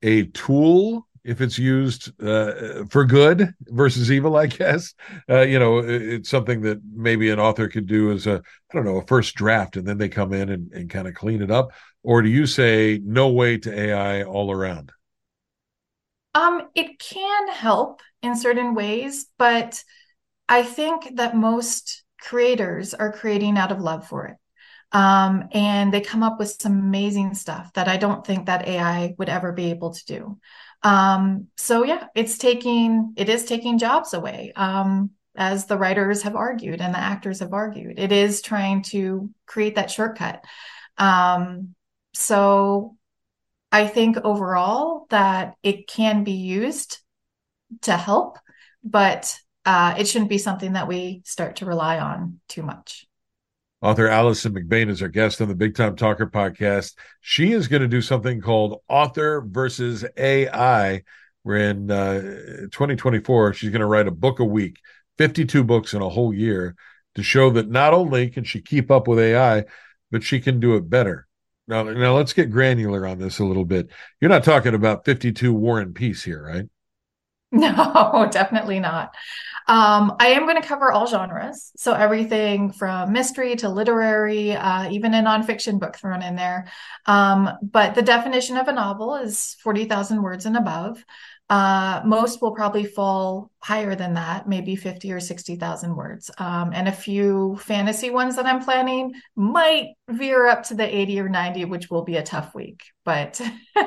a 0.03 0.25
tool 0.27 1.07
if 1.23 1.41
it's 1.41 1.57
used 1.57 2.11
uh, 2.21 2.85
for 2.89 3.05
good 3.05 3.53
versus 3.67 4.11
evil, 4.11 4.35
I 4.35 4.47
guess. 4.47 4.93
Uh, 5.29 5.41
you 5.41 5.59
know, 5.59 5.79
it's 5.79 6.29
something 6.29 6.61
that 6.61 6.79
maybe 6.93 7.29
an 7.29 7.39
author 7.39 7.67
could 7.67 7.87
do 7.87 8.11
as 8.11 8.27
a, 8.27 8.41
I 8.71 8.75
don't 8.75 8.85
know, 8.85 8.97
a 8.97 9.05
first 9.05 9.35
draft, 9.35 9.77
and 9.77 9.87
then 9.87 9.97
they 9.97 10.09
come 10.09 10.33
in 10.33 10.49
and, 10.49 10.71
and 10.71 10.89
kind 10.89 11.07
of 11.07 11.13
clean 11.13 11.41
it 11.41 11.51
up. 11.51 11.71
Or 12.03 12.21
do 12.21 12.29
you 12.29 12.45
say 12.47 12.99
no 13.03 13.29
way 13.29 13.57
to 13.59 13.79
AI 13.79 14.23
all 14.23 14.51
around? 14.51 14.91
Um, 16.33 16.69
it 16.75 16.99
can 16.99 17.49
help 17.49 18.01
in 18.21 18.35
certain 18.35 18.73
ways, 18.73 19.27
but 19.37 19.83
I 20.49 20.63
think 20.63 21.17
that 21.17 21.35
most 21.35 22.03
creators 22.19 22.93
are 22.93 23.11
creating 23.11 23.57
out 23.57 23.71
of 23.71 23.81
love 23.81 24.07
for 24.07 24.27
it. 24.27 24.37
Um, 24.93 25.49
and 25.53 25.93
they 25.93 26.01
come 26.01 26.23
up 26.23 26.39
with 26.39 26.61
some 26.61 26.73
amazing 26.79 27.33
stuff 27.35 27.73
that 27.73 27.87
I 27.87 27.97
don't 27.97 28.25
think 28.25 28.47
that 28.47 28.67
AI 28.67 29.15
would 29.17 29.29
ever 29.29 29.51
be 29.53 29.71
able 29.71 29.93
to 29.93 30.05
do. 30.05 30.39
Um, 30.83 31.47
so 31.57 31.83
yeah, 31.83 32.07
it's 32.15 32.37
taking 32.37 33.13
it 33.15 33.29
is 33.29 33.45
taking 33.45 33.77
jobs 33.77 34.13
away. 34.13 34.51
Um, 34.55 35.11
as 35.35 35.65
the 35.65 35.77
writers 35.77 36.23
have 36.23 36.35
argued 36.35 36.81
and 36.81 36.93
the 36.93 36.99
actors 36.99 37.39
have 37.39 37.53
argued, 37.53 37.99
it 37.99 38.11
is 38.11 38.41
trying 38.41 38.83
to 38.83 39.29
create 39.45 39.75
that 39.75 39.91
shortcut. 39.91 40.43
Um, 40.97 41.75
so 42.13 42.97
I 43.71 43.87
think 43.87 44.17
overall 44.17 45.05
that 45.09 45.55
it 45.63 45.87
can 45.87 46.23
be 46.23 46.33
used 46.33 46.97
to 47.83 47.95
help, 47.95 48.37
but 48.83 49.37
uh, 49.65 49.95
it 49.97 50.07
shouldn't 50.07 50.29
be 50.29 50.37
something 50.37 50.73
that 50.73 50.87
we 50.87 51.21
start 51.25 51.57
to 51.57 51.65
rely 51.65 51.99
on 51.99 52.39
too 52.49 52.63
much. 52.63 53.05
Author 53.81 54.07
Alison 54.07 54.53
McBain 54.53 54.89
is 54.89 55.01
our 55.01 55.07
guest 55.07 55.41
on 55.41 55.47
the 55.47 55.55
Big 55.55 55.75
Time 55.75 55.95
Talker 55.95 56.27
podcast. 56.27 56.93
She 57.19 57.51
is 57.51 57.67
going 57.67 57.81
to 57.81 57.87
do 57.87 58.01
something 58.01 58.39
called 58.39 58.79
Author 58.87 59.41
versus 59.41 60.05
AI. 60.17 61.01
We're 61.43 61.69
in 61.71 61.89
uh, 61.89 62.21
2024. 62.71 63.53
She's 63.53 63.71
going 63.71 63.79
to 63.79 63.87
write 63.87 64.07
a 64.07 64.11
book 64.11 64.39
a 64.39 64.45
week, 64.45 64.79
52 65.17 65.63
books 65.63 65.95
in 65.95 66.03
a 66.03 66.09
whole 66.09 66.31
year 66.31 66.75
to 67.15 67.23
show 67.23 67.49
that 67.49 67.71
not 67.71 67.95
only 67.95 68.29
can 68.29 68.43
she 68.43 68.61
keep 68.61 68.91
up 68.91 69.07
with 69.07 69.17
AI, 69.17 69.65
but 70.11 70.21
she 70.21 70.39
can 70.39 70.59
do 70.59 70.75
it 70.75 70.87
better. 70.87 71.27
Now, 71.67 71.81
now 71.81 72.15
let's 72.15 72.33
get 72.33 72.51
granular 72.51 73.07
on 73.07 73.17
this 73.17 73.39
a 73.39 73.45
little 73.45 73.65
bit. 73.65 73.89
You're 74.19 74.29
not 74.29 74.43
talking 74.43 74.75
about 74.75 75.05
52 75.05 75.53
War 75.53 75.79
and 75.79 75.95
Peace 75.95 76.23
here, 76.23 76.45
right? 76.45 76.65
No, 77.61 78.29
definitely 78.31 78.79
not. 78.79 79.13
Um, 79.67 80.15
I 80.19 80.27
am 80.27 80.45
going 80.45 80.61
to 80.61 80.67
cover 80.67 80.91
all 80.91 81.05
genres. 81.05 81.71
So 81.75 81.93
everything 81.93 82.71
from 82.71 83.11
mystery 83.11 83.55
to 83.57 83.69
literary, 83.69 84.53
uh, 84.55 84.89
even 84.89 85.13
a 85.13 85.21
nonfiction 85.21 85.79
book 85.79 85.97
thrown 85.97 86.23
in 86.23 86.35
there. 86.35 86.67
Um, 87.05 87.49
but 87.61 87.93
the 87.95 88.01
definition 88.01 88.55
of 88.55 88.69
a 88.69 88.73
novel 88.73 89.15
is 89.15 89.55
40,000 89.61 90.21
words 90.21 90.45
and 90.45 90.55
above. 90.55 91.03
Uh, 91.49 92.01
most 92.05 92.41
will 92.41 92.53
probably 92.53 92.85
fall 92.85 93.51
higher 93.59 93.93
than 93.93 94.13
that, 94.13 94.47
maybe 94.47 94.77
50 94.77 95.11
or 95.11 95.19
60,000 95.19 95.93
words. 95.93 96.31
Um, 96.37 96.71
and 96.73 96.87
a 96.87 96.93
few 96.93 97.57
fantasy 97.57 98.09
ones 98.09 98.37
that 98.37 98.45
I'm 98.45 98.63
planning 98.63 99.13
might 99.35 99.87
veer 100.09 100.47
up 100.47 100.63
to 100.63 100.75
the 100.75 100.85
80 100.95 101.19
or 101.19 101.27
90, 101.27 101.65
which 101.65 101.89
will 101.89 102.03
be 102.03 102.15
a 102.15 102.23
tough 102.23 102.55
week. 102.55 102.83
But 103.03 103.41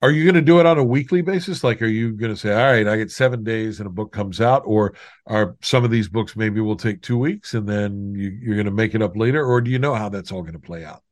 are 0.00 0.10
you 0.10 0.24
going 0.24 0.34
to 0.34 0.40
do 0.40 0.60
it 0.60 0.66
on 0.66 0.78
a 0.78 0.84
weekly 0.84 1.22
basis? 1.22 1.64
Like 1.64 1.82
are 1.82 1.86
you 1.86 2.12
going 2.12 2.32
to 2.32 2.36
say 2.36 2.52
all 2.52 2.72
right 2.72 2.86
i 2.86 2.96
get 2.96 3.10
seven 3.10 3.42
days 3.42 3.80
and 3.80 3.86
a 3.86 3.90
book 3.90 4.12
comes 4.12 4.40
out 4.40 4.62
or 4.64 4.94
are 5.26 5.56
some 5.60 5.84
of 5.84 5.90
these 5.90 6.08
books 6.08 6.36
maybe 6.36 6.60
will 6.60 6.76
take 6.76 7.02
two 7.02 7.18
weeks 7.18 7.54
and 7.54 7.68
then 7.68 8.14
you, 8.14 8.28
you're 8.28 8.54
going 8.54 8.66
to 8.66 8.72
make 8.72 8.94
it 8.94 9.02
up 9.02 9.16
later 9.16 9.44
or 9.44 9.60
do 9.60 9.70
you 9.70 9.78
know 9.78 9.94
how 9.94 10.08
that's 10.08 10.30
all 10.30 10.42
going 10.42 10.52
to 10.52 10.58
play 10.58 10.84
out? 10.84 11.02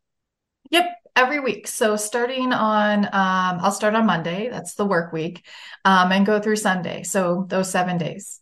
Yep 0.70 0.86
every 1.16 1.40
week. 1.40 1.66
So 1.66 1.96
starting 1.96 2.52
on 2.52 3.06
um, 3.06 3.60
i'll 3.60 3.72
start 3.72 3.94
on 3.94 4.06
monday. 4.06 4.48
That's 4.48 4.74
the 4.74 4.86
work 4.86 5.12
week 5.12 5.46
um, 5.84 6.12
and 6.12 6.26
go 6.26 6.40
through 6.40 6.56
sunday. 6.56 7.02
So 7.02 7.46
those 7.48 7.70
seven 7.70 7.98
days. 7.98 8.40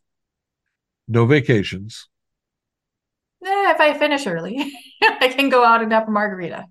No 1.07 1.27
vacations. 1.27 2.09
Eh, 3.45 3.71
if 3.73 3.81
i 3.81 3.93
finish 3.93 4.27
early 4.27 4.73
i 5.03 5.29
can 5.29 5.51
go 5.51 5.63
out 5.63 5.83
and 5.83 5.93
have 5.93 6.09
a 6.09 6.11
margarita 6.11 6.65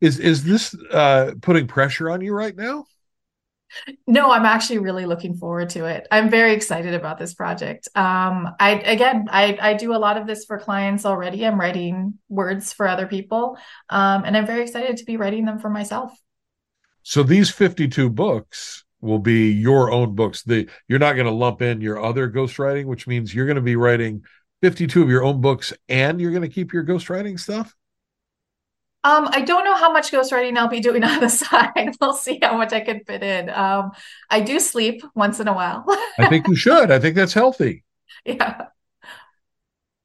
is 0.00 0.18
is 0.18 0.44
this 0.44 0.74
uh, 0.92 1.32
putting 1.40 1.66
pressure 1.66 2.10
on 2.10 2.20
you 2.20 2.32
right 2.32 2.56
now? 2.56 2.86
No, 4.06 4.30
I'm 4.30 4.46
actually 4.46 4.78
really 4.78 5.04
looking 5.04 5.34
forward 5.34 5.70
to 5.70 5.84
it. 5.84 6.06
I'm 6.10 6.30
very 6.30 6.52
excited 6.52 6.94
about 6.94 7.18
this 7.18 7.34
project. 7.34 7.88
Um, 7.94 8.48
I 8.58 8.80
again, 8.84 9.28
I, 9.30 9.58
I 9.60 9.74
do 9.74 9.94
a 9.94 9.98
lot 9.98 10.16
of 10.16 10.26
this 10.26 10.44
for 10.44 10.58
clients 10.58 11.04
already. 11.04 11.46
I'm 11.46 11.60
writing 11.60 12.14
words 12.28 12.72
for 12.72 12.88
other 12.88 13.06
people, 13.06 13.58
um, 13.90 14.24
and 14.24 14.36
I'm 14.36 14.46
very 14.46 14.62
excited 14.62 14.96
to 14.98 15.04
be 15.04 15.16
writing 15.16 15.44
them 15.44 15.58
for 15.58 15.68
myself. 15.68 16.12
So 17.02 17.22
these 17.22 17.50
52 17.50 18.10
books 18.10 18.84
will 19.00 19.18
be 19.18 19.50
your 19.50 19.90
own 19.90 20.14
books. 20.14 20.42
The 20.42 20.68
you're 20.88 20.98
not 20.98 21.14
going 21.14 21.26
to 21.26 21.32
lump 21.32 21.60
in 21.60 21.80
your 21.80 22.02
other 22.02 22.30
ghostwriting, 22.30 22.86
which 22.86 23.06
means 23.06 23.34
you're 23.34 23.46
going 23.46 23.56
to 23.56 23.62
be 23.62 23.76
writing 23.76 24.22
52 24.62 25.02
of 25.02 25.10
your 25.10 25.24
own 25.24 25.40
books, 25.40 25.72
and 25.88 26.20
you're 26.20 26.32
going 26.32 26.42
to 26.42 26.48
keep 26.48 26.72
your 26.72 26.84
ghostwriting 26.84 27.38
stuff. 27.38 27.74
Um, 29.08 29.26
I 29.32 29.40
don't 29.40 29.64
know 29.64 29.76
how 29.76 29.90
much 29.90 30.10
ghostwriting 30.10 30.58
I'll 30.58 30.68
be 30.68 30.80
doing 30.80 31.02
on 31.12 31.20
the 31.20 31.30
side. 31.30 31.96
We'll 32.00 32.12
see 32.12 32.38
how 32.42 32.56
much 32.58 32.72
I 32.72 32.80
can 32.80 33.04
fit 33.04 33.22
in. 33.22 33.48
Um, 33.48 33.92
I 34.28 34.40
do 34.40 34.60
sleep 34.60 35.02
once 35.14 35.40
in 35.40 35.48
a 35.48 35.54
while. 35.54 35.84
I 36.18 36.28
think 36.28 36.46
you 36.46 36.54
should. 36.54 36.90
I 36.90 36.98
think 36.98 37.16
that's 37.16 37.34
healthy. 37.34 37.84
Yeah. 38.24 38.66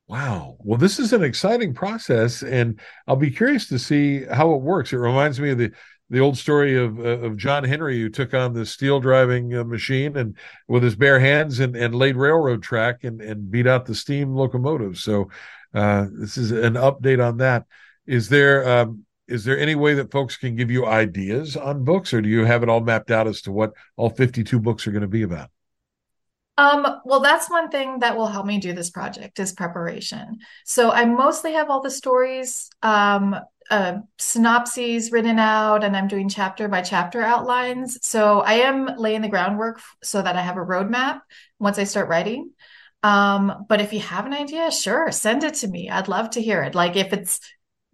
Wow. 0.07 0.57
Well, 0.60 0.77
this 0.77 1.00
is 1.00 1.12
an 1.12 1.24
exciting 1.24 1.74
process, 1.74 2.43
and 2.43 2.79
I'll 3.07 3.15
be 3.15 3.31
curious 3.31 3.67
to 3.69 3.79
see 3.79 4.24
how 4.24 4.53
it 4.53 4.62
works. 4.62 4.93
It 4.93 4.98
reminds 4.98 5.39
me 5.39 5.50
of 5.50 5.57
the 5.57 5.72
the 6.10 6.19
old 6.19 6.38
story 6.38 6.77
of 6.77 7.00
of 7.00 7.38
John 7.38 7.63
Henry 7.63 8.00
who 8.00 8.10
took 8.10 8.33
on 8.33 8.53
the 8.53 8.65
steel 8.65 9.00
driving 9.00 9.53
uh, 9.55 9.63
machine 9.63 10.15
and 10.15 10.38
with 10.67 10.83
his 10.83 10.95
bare 10.95 11.19
hands 11.19 11.60
and, 11.60 11.75
and 11.75 11.95
laid 11.95 12.15
railroad 12.15 12.62
track 12.62 13.03
and, 13.03 13.19
and 13.19 13.50
beat 13.50 13.67
out 13.67 13.86
the 13.86 13.95
steam 13.95 14.36
locomotive. 14.36 14.98
So 14.98 15.29
uh, 15.74 16.07
this 16.13 16.38
is 16.38 16.51
an 16.51 16.75
update 16.75 17.25
on 17.25 17.38
that. 17.38 17.65
Is 18.05 18.29
there 18.29 18.67
um, 18.67 19.05
is 19.27 19.45
there 19.45 19.57
any 19.57 19.75
way 19.75 19.93
that 19.95 20.12
folks 20.12 20.36
can 20.38 20.55
give 20.55 20.69
you 20.69 20.86
ideas 20.86 21.55
on 21.55 21.83
books, 21.83 22.13
or 22.13 22.22
do 22.22 22.29
you 22.29 22.45
have 22.45 22.63
it 22.63 22.69
all 22.69 22.81
mapped 22.81 23.12
out 23.12 23.27
as 23.27 23.41
to 23.43 23.51
what 23.51 23.74
all 23.95 24.10
52 24.10 24.60
books 24.60 24.86
are 24.86 24.91
going 24.91 25.01
to 25.01 25.07
be 25.07 25.24
about? 25.24 25.50
Um, 26.57 26.86
well, 27.03 27.19
that's 27.19 27.50
one 27.50 27.69
thing 27.69 28.00
that 28.00 28.15
will 28.15 28.27
help 28.27 28.45
me 28.45 28.60
do 28.60 28.74
this 28.74 28.91
project 28.91 29.39
is 29.39 29.53
preparation. 29.53 30.38
So 30.65 30.91
I 30.91 31.05
mostly 31.05 31.53
have 31.53 31.69
all 31.69 31.81
the 31.81 31.89
stories, 31.89 32.69
um, 32.83 33.36
uh, 33.72 34.00
synopses 34.19 35.12
written 35.12 35.39
out, 35.39 35.83
and 35.83 35.98
I'm 35.98 36.07
doing 36.07 36.29
chapter 36.29 36.67
by 36.67 36.81
chapter 36.81 37.24
outlines. 37.24 37.98
So 38.05 38.41
I 38.41 38.55
am 38.55 38.98
laying 38.98 39.22
the 39.22 39.29
groundwork 39.29 39.81
so 40.03 40.22
that 40.22 40.36
I 40.36 40.41
have 40.41 40.57
a 40.57 40.65
roadmap 40.65 41.22
once 41.57 41.79
I 41.79 41.86
start 41.86 42.07
writing. 42.07 42.51
Um, 43.01 43.65
but 43.67 43.81
if 43.81 43.91
you 43.91 44.00
have 44.01 44.25
an 44.25 44.33
idea, 44.33 44.69
sure, 44.69 45.12
send 45.12 45.43
it 45.43 45.55
to 45.55 45.67
me. 45.67 45.89
I'd 45.89 46.07
love 46.07 46.31
to 46.31 46.41
hear 46.41 46.62
it. 46.62 46.75
Like 46.75 46.95
if 46.95 47.13
it's 47.13 47.39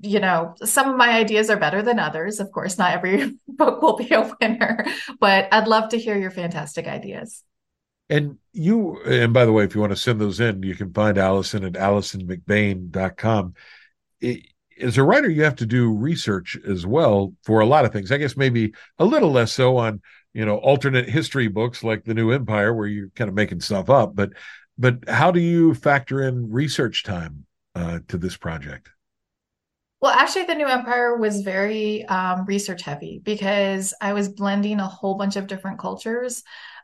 you 0.02 0.20
know, 0.20 0.56
some 0.64 0.90
of 0.90 0.96
my 0.96 1.10
ideas 1.10 1.50
are 1.50 1.58
better 1.58 1.82
than 1.82 2.00
others. 2.00 2.40
Of 2.40 2.52
course, 2.52 2.78
not 2.78 2.94
every 2.94 3.38
book 3.48 3.82
will 3.82 3.98
be 3.98 4.14
a 4.14 4.32
winner, 4.40 4.86
but 5.20 5.48
I'd 5.52 5.68
love 5.68 5.90
to 5.90 6.00
hear 6.00 6.18
your 6.18 6.32
fantastic 6.32 6.88
ideas. 6.88 7.44
And 8.10 8.38
you, 8.54 9.02
and 9.04 9.34
by 9.34 9.46
the 9.46 9.52
way, 9.52 9.66
if 9.66 9.76
you 9.76 9.82
want 9.82 9.92
to 9.92 9.98
send 9.98 10.20
those 10.20 10.40
in, 10.40 10.64
you 10.64 10.76
can 10.76 10.92
find 10.94 11.18
Alison 11.18 11.64
at 11.64 11.74
AlisonMcBain.com. 11.74 13.54
As 14.82 14.98
a 14.98 15.04
writer, 15.04 15.30
you 15.30 15.44
have 15.44 15.58
to 15.58 15.66
do 15.66 15.94
research 15.94 16.58
as 16.68 16.88
well 16.88 17.34
for 17.44 17.60
a 17.60 17.66
lot 17.66 17.86
of 17.86 17.94
things. 17.94 18.12
I 18.12 18.18
guess 18.18 18.36
maybe 18.38 18.74
a 18.98 19.06
little 19.06 19.32
less 19.32 19.52
so 19.52 19.78
on, 19.78 20.02
you 20.34 20.46
know, 20.46 20.58
alternate 20.58 21.08
history 21.08 21.50
books 21.50 21.84
like 21.84 22.06
The 22.06 22.14
New 22.16 22.32
Empire, 22.32 22.74
where 22.74 22.88
you're 22.88 23.10
kind 23.10 23.30
of 23.30 23.36
making 23.36 23.60
stuff 23.60 23.90
up. 23.90 24.16
But, 24.16 24.32
but 24.78 25.08
how 25.08 25.30
do 25.30 25.40
you 25.40 25.76
factor 25.76 26.22
in 26.24 26.52
research 26.52 27.04
time 27.04 27.46
uh, 27.76 28.00
to 28.08 28.18
this 28.18 28.38
project? 28.38 28.90
Well, 30.02 30.12
actually, 30.12 30.44
the 30.46 30.56
new 30.56 30.68
empire 30.68 31.18
was 31.18 31.42
very 31.42 32.06
um, 32.06 32.46
research 32.46 32.84
heavy 32.84 33.20
because 33.22 33.94
I 34.00 34.14
was 34.14 34.30
blending 34.30 34.80
a 34.80 34.88
whole 34.88 35.16
bunch 35.16 35.36
of 35.36 35.48
different 35.48 35.80
cultures. 35.80 36.44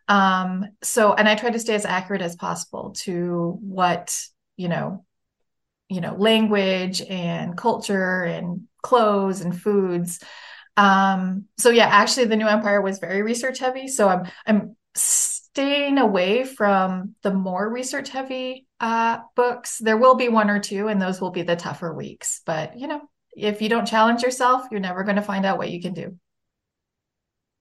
Um, 0.10 0.66
so, 0.84 1.14
and 1.14 1.28
I 1.28 1.36
tried 1.36 1.54
to 1.54 1.60
stay 1.60 1.76
as 1.76 1.86
accurate 1.86 2.22
as 2.22 2.36
possible 2.36 2.92
to 3.04 3.58
what 3.62 4.22
you 4.58 4.68
know, 4.68 5.06
you 5.90 6.02
know, 6.02 6.16
language 6.16 7.02
and 7.02 7.58
culture 7.58 8.24
and 8.24 8.64
clothes 8.84 9.42
and 9.42 9.60
foods. 9.60 10.20
Um, 10.78 11.46
so 11.58 11.70
yeah, 11.72 11.88
actually, 11.88 12.26
the 12.26 12.38
new 12.38 12.48
empire 12.48 12.82
was 12.82 13.00
very 13.00 13.22
research 13.24 13.60
heavy. 13.60 13.88
So 13.88 14.10
I'm 14.10 14.28
I'm 14.48 14.78
staying 14.96 15.98
away 16.00 16.46
from 16.46 17.16
the 17.24 17.34
more 17.34 17.70
research 17.70 18.10
heavy 18.10 18.65
uh, 18.80 19.20
books. 19.36 19.80
There 19.80 19.98
will 19.98 20.16
be 20.16 20.30
one 20.30 20.50
or 20.50 20.60
two, 20.60 20.88
and 20.88 21.02
those 21.02 21.22
will 21.22 21.32
be 21.32 21.44
the 21.44 21.56
tougher 21.56 21.94
weeks. 21.94 22.42
But, 22.46 22.78
you 22.80 22.88
know, 22.88 23.02
if 23.36 23.62
you 23.62 23.70
don't 23.70 23.88
challenge 23.88 24.22
yourself, 24.22 24.68
you're 24.72 24.80
never 24.80 25.04
going 25.04 25.16
to 25.18 25.22
find 25.22 25.46
out 25.46 25.58
what 25.58 25.72
you 25.72 25.82
can 25.82 25.94
do. 25.94 26.18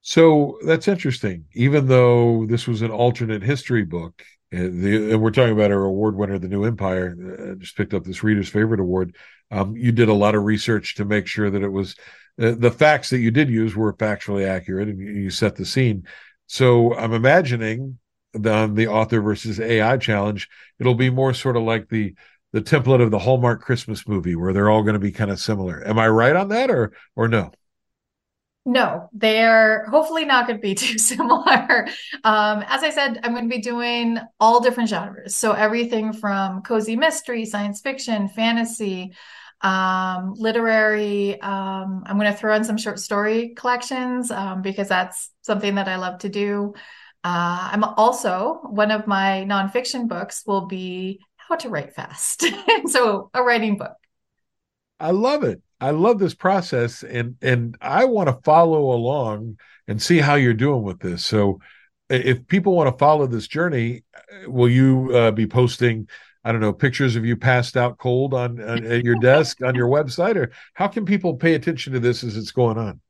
So 0.02 0.58
that's 0.66 0.88
interesting. 0.88 1.46
Even 1.54 1.86
though 1.86 2.44
this 2.46 2.66
was 2.66 2.82
an 2.82 2.90
alternate 2.90 3.42
history 3.42 3.84
book, 3.84 4.22
and, 4.52 4.68
uh, 4.68 4.82
the, 4.82 5.12
and 5.12 5.22
we're 5.22 5.30
talking 5.30 5.54
about 5.54 5.72
our 5.72 5.84
award 5.84 6.14
winner, 6.14 6.38
The 6.38 6.48
New 6.48 6.64
Empire, 6.64 7.16
uh, 7.16 7.54
just 7.54 7.76
picked 7.76 7.94
up 7.94 8.04
this 8.04 8.22
Reader's 8.22 8.48
Favorite 8.48 8.80
Award. 8.80 9.16
Um, 9.50 9.76
you 9.76 9.92
did 9.92 10.08
a 10.08 10.14
lot 10.14 10.34
of 10.34 10.44
research 10.44 10.96
to 10.96 11.04
make 11.04 11.26
sure 11.26 11.50
that 11.50 11.62
it 11.62 11.72
was 11.72 11.96
uh, 12.40 12.52
the 12.58 12.70
facts 12.70 13.10
that 13.10 13.20
you 13.20 13.30
did 13.30 13.48
use 13.48 13.74
were 13.74 13.94
factually 13.94 14.46
accurate, 14.46 14.88
and 14.88 14.98
you, 14.98 15.06
you 15.06 15.30
set 15.30 15.56
the 15.56 15.64
scene. 15.64 16.06
So 16.46 16.94
I'm 16.94 17.14
imagining 17.14 17.98
on 18.34 18.74
the 18.74 18.88
author 18.88 19.20
versus 19.20 19.60
AI 19.60 19.96
challenge, 19.98 20.48
it'll 20.78 20.94
be 20.94 21.10
more 21.10 21.34
sort 21.34 21.56
of 21.56 21.62
like 21.62 21.88
the 21.88 22.14
the 22.52 22.62
template 22.62 23.02
of 23.02 23.10
the 23.10 23.18
Hallmark 23.18 23.62
Christmas 23.62 24.06
movie 24.06 24.36
where 24.36 24.52
they're 24.52 24.70
all 24.70 24.82
going 24.82 24.94
to 24.94 25.00
be 25.00 25.10
kind 25.10 25.30
of 25.30 25.40
similar. 25.40 25.84
Am 25.86 25.98
I 25.98 26.08
right 26.08 26.36
on 26.36 26.48
that 26.48 26.70
or 26.70 26.92
or 27.16 27.26
no? 27.26 27.50
No, 28.66 29.10
they're 29.12 29.84
hopefully 29.86 30.24
not 30.24 30.46
going 30.46 30.58
to 30.58 30.62
be 30.62 30.74
too 30.74 30.98
similar. 30.98 31.86
Um, 32.22 32.64
as 32.66 32.82
I 32.82 32.90
said, 32.90 33.20
I'm 33.22 33.32
going 33.32 33.48
to 33.48 33.54
be 33.54 33.60
doing 33.60 34.18
all 34.40 34.60
different 34.60 34.88
genres. 34.88 35.34
So 35.34 35.52
everything 35.52 36.12
from 36.12 36.62
cozy 36.62 36.96
mystery, 36.96 37.44
science 37.44 37.80
fiction, 37.80 38.28
fantasy, 38.28 39.14
um, 39.60 40.34
literary. 40.36 41.40
Um, 41.40 42.04
I'm 42.06 42.18
going 42.18 42.30
to 42.30 42.38
throw 42.38 42.54
in 42.54 42.64
some 42.64 42.76
short 42.76 42.98
story 43.00 43.50
collections 43.50 44.30
um, 44.30 44.62
because 44.62 44.88
that's 44.88 45.30
something 45.42 45.74
that 45.74 45.88
I 45.88 45.96
love 45.96 46.18
to 46.20 46.28
do. 46.28 46.74
Uh, 47.24 47.70
I'm 47.72 47.84
also 47.84 48.60
one 48.64 48.90
of 48.90 49.06
my 49.06 49.46
nonfiction 49.48 50.08
books 50.08 50.44
will 50.46 50.66
be 50.66 51.20
how 51.36 51.56
to 51.56 51.70
write 51.70 51.94
fast. 51.94 52.44
so 52.86 53.30
a 53.32 53.42
writing 53.42 53.78
book. 53.78 53.96
I 55.00 55.10
love 55.10 55.42
it. 55.42 55.62
I 55.80 55.90
love 55.90 56.18
this 56.18 56.34
process, 56.34 57.02
and 57.02 57.36
and 57.42 57.76
I 57.80 58.04
want 58.04 58.28
to 58.28 58.38
follow 58.44 58.92
along 58.92 59.58
and 59.88 60.00
see 60.00 60.18
how 60.18 60.34
you're 60.36 60.54
doing 60.54 60.82
with 60.82 61.00
this. 61.00 61.26
So, 61.26 61.60
if 62.08 62.46
people 62.46 62.74
want 62.74 62.92
to 62.92 62.98
follow 62.98 63.26
this 63.26 63.48
journey, 63.48 64.04
will 64.46 64.68
you 64.68 65.10
uh, 65.14 65.30
be 65.32 65.46
posting 65.46 66.08
I 66.44 66.52
don't 66.52 66.60
know, 66.60 66.74
pictures 66.74 67.16
of 67.16 67.24
you 67.24 67.36
passed 67.36 67.76
out 67.76 67.96
cold 67.96 68.34
on, 68.34 68.60
on 68.60 68.84
at 68.84 69.02
your 69.02 69.16
desk 69.20 69.62
on 69.62 69.74
your 69.74 69.88
website, 69.88 70.36
or 70.36 70.52
how 70.74 70.88
can 70.88 71.06
people 71.06 71.36
pay 71.36 71.54
attention 71.54 71.94
to 71.94 72.00
this 72.00 72.22
as 72.22 72.36
it's 72.36 72.52
going 72.52 72.76
on? 72.76 73.00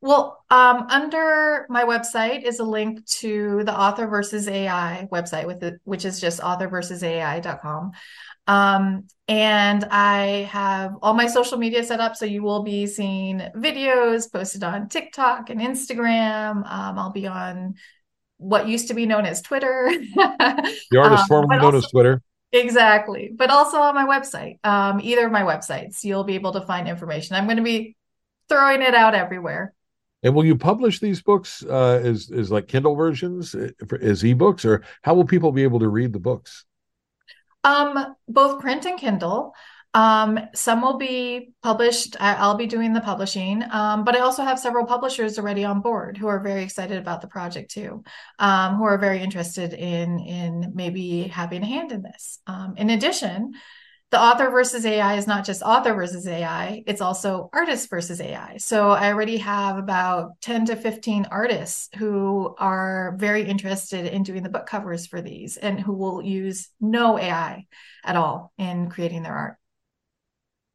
Well, 0.00 0.44
um, 0.50 0.86
under 0.90 1.66
my 1.68 1.84
website 1.84 2.44
is 2.44 2.60
a 2.60 2.64
link 2.64 3.04
to 3.06 3.64
the 3.64 3.76
Author 3.76 4.06
versus 4.06 4.46
AI 4.46 5.08
website, 5.10 5.46
with 5.46 5.62
it, 5.62 5.80
which 5.84 6.04
is 6.04 6.20
just 6.20 6.40
authorversusai.com. 6.40 7.92
Um, 8.46 9.08
and 9.26 9.84
I 9.90 10.48
have 10.52 10.94
all 11.02 11.14
my 11.14 11.26
social 11.26 11.58
media 11.58 11.82
set 11.82 11.98
up, 11.98 12.14
so 12.14 12.24
you 12.26 12.42
will 12.42 12.62
be 12.62 12.86
seeing 12.86 13.38
videos 13.56 14.30
posted 14.30 14.62
on 14.62 14.88
TikTok 14.88 15.50
and 15.50 15.60
Instagram. 15.60 16.58
Um, 16.70 16.98
I'll 16.98 17.10
be 17.10 17.26
on 17.26 17.74
what 18.38 18.68
used 18.68 18.88
to 18.88 18.94
be 18.94 19.06
known 19.06 19.24
as 19.26 19.42
Twitter. 19.42 19.90
the 20.14 20.98
artist 20.98 21.22
um, 21.22 21.28
formerly 21.28 21.60
known 21.60 21.74
as 21.74 21.88
Twitter. 21.88 22.22
Exactly. 22.52 23.32
But 23.34 23.50
also 23.50 23.78
on 23.78 23.94
my 23.94 24.04
website, 24.04 24.64
um, 24.64 25.00
either 25.02 25.26
of 25.26 25.32
my 25.32 25.42
websites, 25.42 26.04
you'll 26.04 26.24
be 26.24 26.34
able 26.34 26.52
to 26.52 26.60
find 26.60 26.86
information. 26.86 27.34
I'm 27.34 27.46
going 27.46 27.56
to 27.56 27.62
be 27.62 27.96
throwing 28.48 28.82
it 28.82 28.94
out 28.94 29.14
everywhere. 29.14 29.74
And 30.22 30.34
will 30.34 30.44
you 30.44 30.56
publish 30.56 30.98
these 30.98 31.22
books 31.22 31.62
uh, 31.64 32.00
as, 32.02 32.30
as 32.30 32.50
like 32.50 32.68
Kindle 32.68 32.96
versions, 32.96 33.54
uh, 33.54 33.70
as 34.00 34.22
ebooks, 34.22 34.64
or 34.64 34.82
how 35.02 35.14
will 35.14 35.26
people 35.26 35.52
be 35.52 35.62
able 35.62 35.80
to 35.80 35.88
read 35.88 36.12
the 36.12 36.18
books? 36.18 36.64
Um, 37.64 38.16
both 38.28 38.60
print 38.60 38.86
and 38.86 38.98
Kindle. 38.98 39.54
Um, 39.96 40.38
some 40.54 40.82
will 40.82 40.98
be 40.98 41.54
published. 41.62 42.16
I, 42.20 42.46
will 42.46 42.56
be 42.56 42.66
doing 42.66 42.92
the 42.92 43.00
publishing, 43.00 43.62
um, 43.70 44.04
but 44.04 44.14
I 44.14 44.20
also 44.20 44.42
have 44.42 44.58
several 44.58 44.84
publishers 44.84 45.38
already 45.38 45.64
on 45.64 45.80
board 45.80 46.18
who 46.18 46.26
are 46.26 46.40
very 46.40 46.62
excited 46.62 46.98
about 46.98 47.22
the 47.22 47.28
project 47.28 47.70
too, 47.70 48.04
um, 48.38 48.76
who 48.76 48.84
are 48.84 48.98
very 48.98 49.22
interested 49.22 49.72
in 49.72 50.18
in 50.20 50.72
maybe 50.74 51.22
having 51.22 51.62
a 51.62 51.66
hand 51.66 51.92
in 51.92 52.02
this. 52.02 52.40
Um, 52.46 52.74
in 52.76 52.90
addition, 52.90 53.54
the 54.16 54.22
author 54.22 54.48
versus 54.48 54.86
AI 54.86 55.16
is 55.16 55.26
not 55.26 55.44
just 55.44 55.60
author 55.60 55.92
versus 55.92 56.26
AI; 56.26 56.82
it's 56.86 57.02
also 57.02 57.50
artist 57.52 57.90
versus 57.90 58.18
AI. 58.18 58.56
So 58.56 58.88
I 58.92 59.12
already 59.12 59.36
have 59.36 59.76
about 59.76 60.40
ten 60.40 60.64
to 60.66 60.76
fifteen 60.76 61.26
artists 61.30 61.90
who 61.98 62.54
are 62.58 63.14
very 63.18 63.42
interested 63.42 64.06
in 64.06 64.22
doing 64.22 64.42
the 64.42 64.48
book 64.48 64.64
covers 64.64 65.06
for 65.06 65.20
these, 65.20 65.58
and 65.58 65.78
who 65.78 65.92
will 65.92 66.22
use 66.22 66.70
no 66.80 67.18
AI 67.18 67.66
at 68.02 68.16
all 68.16 68.54
in 68.56 68.88
creating 68.88 69.22
their 69.22 69.34
art. 69.34 69.56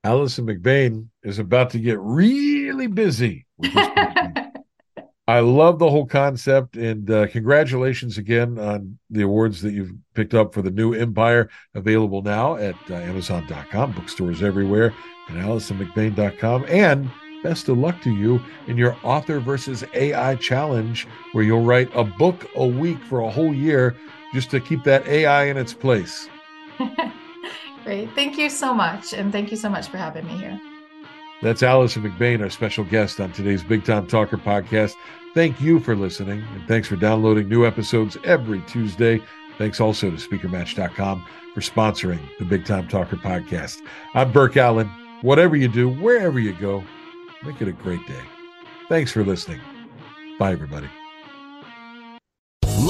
Alison 0.04 0.45
McBain 0.45 1.08
is 1.23 1.39
about 1.39 1.71
to 1.71 1.80
get 1.80 1.97
really 1.99 2.86
busy. 2.86 3.47
I 5.31 5.39
love 5.39 5.79
the 5.79 5.89
whole 5.89 6.05
concept, 6.05 6.75
and 6.75 7.09
uh, 7.09 7.25
congratulations 7.27 8.17
again 8.17 8.59
on 8.59 8.99
the 9.09 9.21
awards 9.21 9.61
that 9.61 9.71
you've 9.71 9.93
picked 10.13 10.33
up 10.33 10.53
for 10.53 10.61
the 10.61 10.69
new 10.69 10.93
Empire, 10.93 11.49
available 11.73 12.21
now 12.21 12.57
at 12.57 12.75
uh, 12.89 12.95
Amazon.com, 12.95 13.93
bookstores 13.93 14.43
everywhere, 14.43 14.93
and 15.29 15.37
AlisonMcBain.com. 15.37 16.65
And 16.67 17.09
best 17.43 17.69
of 17.69 17.77
luck 17.77 18.01
to 18.01 18.11
you 18.11 18.41
in 18.67 18.75
your 18.75 18.97
Author 19.03 19.39
versus 19.39 19.85
AI 19.93 20.35
challenge, 20.35 21.07
where 21.31 21.45
you'll 21.45 21.63
write 21.63 21.89
a 21.95 22.03
book 22.03 22.45
a 22.57 22.67
week 22.67 23.01
for 23.05 23.21
a 23.21 23.31
whole 23.31 23.53
year 23.53 23.95
just 24.33 24.51
to 24.51 24.59
keep 24.59 24.83
that 24.83 25.07
AI 25.07 25.45
in 25.45 25.55
its 25.55 25.73
place. 25.73 26.27
Great. 27.85 28.09
Thank 28.15 28.37
you 28.37 28.49
so 28.49 28.73
much. 28.73 29.13
And 29.13 29.31
thank 29.31 29.49
you 29.49 29.55
so 29.55 29.69
much 29.69 29.87
for 29.87 29.95
having 29.95 30.27
me 30.27 30.33
here. 30.33 30.59
That's 31.41 31.63
Alison 31.63 32.03
McBain, 32.03 32.41
our 32.41 32.49
special 32.49 32.83
guest 32.83 33.19
on 33.19 33.31
today's 33.31 33.63
Big 33.63 33.83
Time 33.83 34.05
Talker 34.05 34.37
podcast. 34.37 34.93
Thank 35.33 35.61
you 35.61 35.79
for 35.79 35.95
listening, 35.95 36.43
and 36.53 36.67
thanks 36.67 36.89
for 36.89 36.97
downloading 36.97 37.47
new 37.47 37.65
episodes 37.65 38.17
every 38.25 38.61
Tuesday. 38.67 39.21
Thanks 39.57 39.79
also 39.79 40.11
to 40.11 40.17
SpeakerMatch.com 40.17 41.25
for 41.53 41.61
sponsoring 41.61 42.19
the 42.37 42.45
Big 42.45 42.65
Time 42.65 42.87
Talker 42.87 43.15
podcast. 43.15 43.81
I'm 44.13 44.31
Burke 44.31 44.57
Allen. 44.57 44.87
Whatever 45.21 45.55
you 45.55 45.69
do, 45.69 45.87
wherever 45.87 46.39
you 46.39 46.53
go, 46.53 46.83
make 47.45 47.61
it 47.61 47.69
a 47.69 47.71
great 47.71 48.05
day. 48.07 48.23
Thanks 48.89 49.11
for 49.11 49.23
listening. 49.23 49.61
Bye, 50.37 50.51
everybody. 50.51 50.89